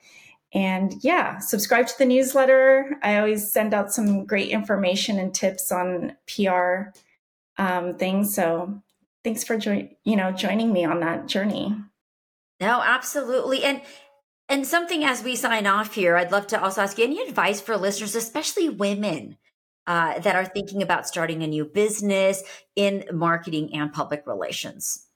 And 0.52 0.94
yeah, 1.00 1.38
subscribe 1.38 1.86
to 1.86 1.98
the 1.98 2.04
newsletter. 2.04 2.98
I 3.02 3.16
always 3.16 3.50
send 3.50 3.72
out 3.72 3.94
some 3.94 4.26
great 4.26 4.50
information 4.50 5.18
and 5.18 5.34
tips 5.34 5.72
on 5.72 6.16
PR 6.26 6.90
um, 7.56 7.96
things. 7.96 8.34
So 8.34 8.82
thanks 9.24 9.42
for 9.42 9.56
join, 9.56 9.96
you 10.04 10.16
know, 10.16 10.32
joining 10.32 10.72
me 10.72 10.84
on 10.84 11.00
that 11.00 11.26
journey. 11.26 11.74
No, 12.60 12.82
absolutely. 12.84 13.64
And 13.64 13.80
and 14.48 14.66
something 14.66 15.02
as 15.02 15.24
we 15.24 15.34
sign 15.34 15.66
off 15.66 15.94
here, 15.94 16.16
I'd 16.16 16.30
love 16.30 16.46
to 16.48 16.62
also 16.62 16.82
ask 16.82 16.98
you 16.98 17.04
any 17.04 17.20
advice 17.22 17.60
for 17.60 17.76
listeners, 17.76 18.14
especially 18.14 18.68
women 18.68 19.38
uh, 19.86 20.18
that 20.20 20.36
are 20.36 20.44
thinking 20.44 20.82
about 20.82 21.06
starting 21.06 21.42
a 21.42 21.46
new 21.46 21.64
business 21.64 22.42
in 22.74 23.04
marketing 23.12 23.72
and 23.74 23.92
public 23.92 24.26
relations. 24.26 25.06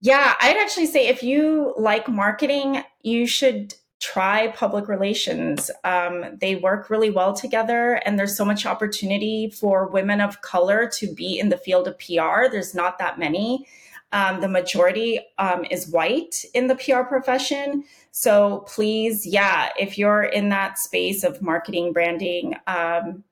Yeah, 0.00 0.34
I'd 0.40 0.58
actually 0.58 0.86
say 0.86 1.08
if 1.08 1.22
you 1.22 1.74
like 1.76 2.08
marketing, 2.08 2.82
you 3.02 3.26
should 3.26 3.74
try 3.98 4.48
public 4.48 4.88
relations. 4.88 5.70
Um, 5.84 6.36
they 6.40 6.56
work 6.56 6.90
really 6.90 7.10
well 7.10 7.32
together, 7.32 7.94
and 8.04 8.18
there's 8.18 8.36
so 8.36 8.44
much 8.44 8.66
opportunity 8.66 9.50
for 9.50 9.88
women 9.88 10.20
of 10.20 10.42
color 10.42 10.88
to 10.96 11.12
be 11.14 11.38
in 11.38 11.48
the 11.48 11.56
field 11.56 11.88
of 11.88 11.98
PR. 11.98 12.50
There's 12.50 12.74
not 12.74 12.98
that 12.98 13.18
many. 13.18 13.66
Um, 14.12 14.40
the 14.40 14.48
majority 14.48 15.20
um, 15.38 15.64
is 15.70 15.88
white 15.88 16.44
in 16.54 16.68
the 16.68 16.76
PR 16.76 17.02
profession. 17.02 17.84
So 18.12 18.60
please, 18.68 19.26
yeah, 19.26 19.70
if 19.78 19.98
you're 19.98 20.22
in 20.22 20.50
that 20.50 20.78
space 20.78 21.24
of 21.24 21.42
marketing, 21.42 21.92
branding, 21.92 22.54
um, 22.66 23.24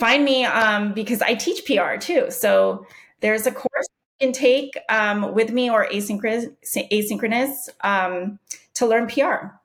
find 0.00 0.24
me 0.24 0.44
um, 0.44 0.94
because 0.94 1.22
I 1.22 1.34
teach 1.34 1.64
PR 1.66 1.96
too. 1.98 2.30
So 2.30 2.86
there's 3.20 3.46
a 3.46 3.52
course 3.52 3.86
you 4.18 4.26
can 4.26 4.32
take 4.32 4.76
um, 4.88 5.34
with 5.34 5.52
me 5.52 5.70
or 5.70 5.86
asynchronous, 5.86 6.46
asynchronous 6.90 7.68
to 8.74 8.86
learn 8.86 9.06
PR. 9.06 9.59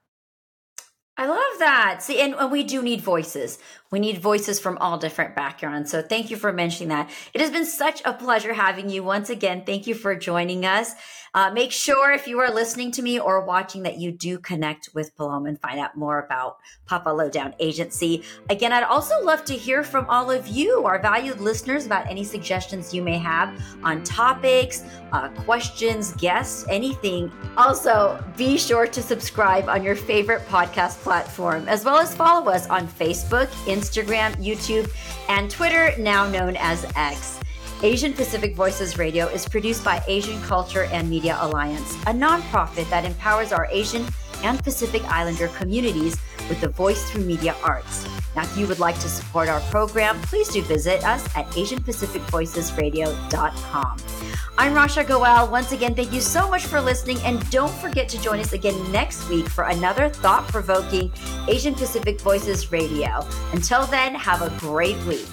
I 1.18 1.28
love 1.28 1.60
that. 1.60 2.04
See, 2.04 2.20
and, 2.20 2.34
and, 2.34 2.52
we 2.52 2.64
do 2.64 2.82
need 2.82 3.00
voices. 3.00 3.58
We 3.90 4.00
need 4.00 4.18
voices 4.18 4.60
from 4.60 4.78
all 4.80 4.98
different 4.98 5.34
backgrounds. 5.34 5.90
So 5.90 6.02
thank 6.02 6.30
you 6.30 6.36
for 6.36 6.52
mentioning 6.52 6.90
that. 6.90 7.10
It 7.34 7.40
has 7.40 7.52
been 7.52 7.66
such 7.66 8.02
a 8.04 8.12
pleasure 8.12 8.54
having 8.54 8.90
you 8.90 9.02
once 9.02 9.30
again. 9.30 9.64
Thank 9.66 9.88
you 9.88 9.96
for 9.96 10.14
joining 10.16 10.66
us. 10.66 10.94
Uh, 11.34 11.52
make 11.52 11.72
sure 11.72 12.12
if 12.12 12.28
you 12.28 12.40
are 12.40 12.50
listening 12.50 12.92
to 12.92 13.02
me 13.02 13.20
or 13.20 13.46
watching 13.46 13.84
that 13.84 13.98
you 13.98 14.10
do 14.10 14.40
connect 14.40 14.90
with 14.94 15.16
Paloma 15.18 15.50
and 15.50 15.60
find 15.60 15.80
out 15.80 15.96
more 15.96 16.20
about 16.20 16.58
PapaLoDown 16.90 17.54
Agency. 17.60 18.24
Again, 18.50 18.72
I'd 18.72 18.84
also 18.84 19.22
love 19.22 19.44
to 19.46 19.54
hear 19.54 19.84
from 19.84 20.06
all 20.08 20.32
of 20.32 20.48
you, 20.48 20.86
our 20.86 21.02
valued 21.02 21.42
listeners, 21.42 21.86
about 21.86 22.10
any 22.10 22.24
suggestions 22.24 22.94
you 22.94 23.02
may 23.02 23.18
have 23.18 23.62
on 23.84 24.02
topics, 24.04 24.84
uh, 25.12 25.28
questions, 25.30 26.14
guests, 26.14 26.66
anything. 26.70 27.30
Also, 27.58 28.24
be 28.38 28.58
sure 28.58 28.88
to 28.88 29.02
subscribe 29.02 29.68
on 29.68 29.84
your 29.84 29.96
favorite 29.96 30.46
podcast 30.48 30.96
platform, 31.06 31.70
as 31.70 31.86
well 31.86 31.98
as 31.98 32.16
follow 32.16 32.52
us 32.52 32.68
on 32.68 32.88
Facebook, 32.88 33.46
Instagram, 33.68 34.34
YouTube, 34.44 34.90
and 35.30 35.52
Twitter, 35.52 35.94
now 36.00 36.28
known 36.28 36.58
as 36.58 36.84
X. 36.96 37.40
Asian 37.84 38.12
Pacific 38.12 38.56
Voices 38.56 38.98
Radio 38.98 39.28
is 39.28 39.48
produced 39.48 39.86
by 39.86 40.04
Asian 40.08 40.42
Culture 40.42 40.86
and 40.86 41.08
Media 41.08 41.38
Alliance, 41.42 41.94
a 42.08 42.14
nonprofit 42.26 42.90
that 42.90 43.06
empowers 43.06 43.52
our 43.52 43.68
Asian 43.70 44.04
and 44.44 44.62
Pacific 44.64 45.04
Islander 45.04 45.48
communities 45.50 46.18
with 46.50 46.60
the 46.62 46.70
voice 46.70 47.10
through 47.10 47.26
media 47.26 47.56
arts. 47.64 48.08
Now, 48.36 48.44
if 48.44 48.56
you 48.58 48.68
would 48.68 48.80
like 48.80 49.00
to 49.00 49.10
support 49.10 49.50
our 49.50 49.60
program, 49.72 50.22
please 50.24 50.50
do 50.50 50.62
visit 50.62 51.04
us 51.06 51.26
at 51.36 51.48
AsianPacificVoicesRadio.com. 51.52 53.98
I'm 54.58 54.74
Rasha 54.74 55.06
Goel. 55.08 55.50
Once 55.50 55.72
again, 55.72 55.96
thank 55.96 56.12
you 56.14 56.22
so 56.22 56.50
much 56.50 56.66
for 56.66 56.82
listening, 56.82 57.20
and 57.20 57.48
don't 57.50 57.74
forget 57.76 58.10
to 58.10 58.22
join 58.22 58.40
us 58.40 58.54
again 58.54 58.92
next 58.92 59.30
week 59.30 59.48
for 59.48 59.66
another 59.66 60.10
thought 60.10 60.48
provoking 60.48 61.12
Asian 61.48 61.76
Pacific 61.76 62.20
Voices 62.22 62.72
Radio. 62.72 63.24
Until 63.54 63.86
then, 63.86 64.16
have 64.16 64.42
a 64.42 64.50
great 64.60 64.98
week. 65.06 65.28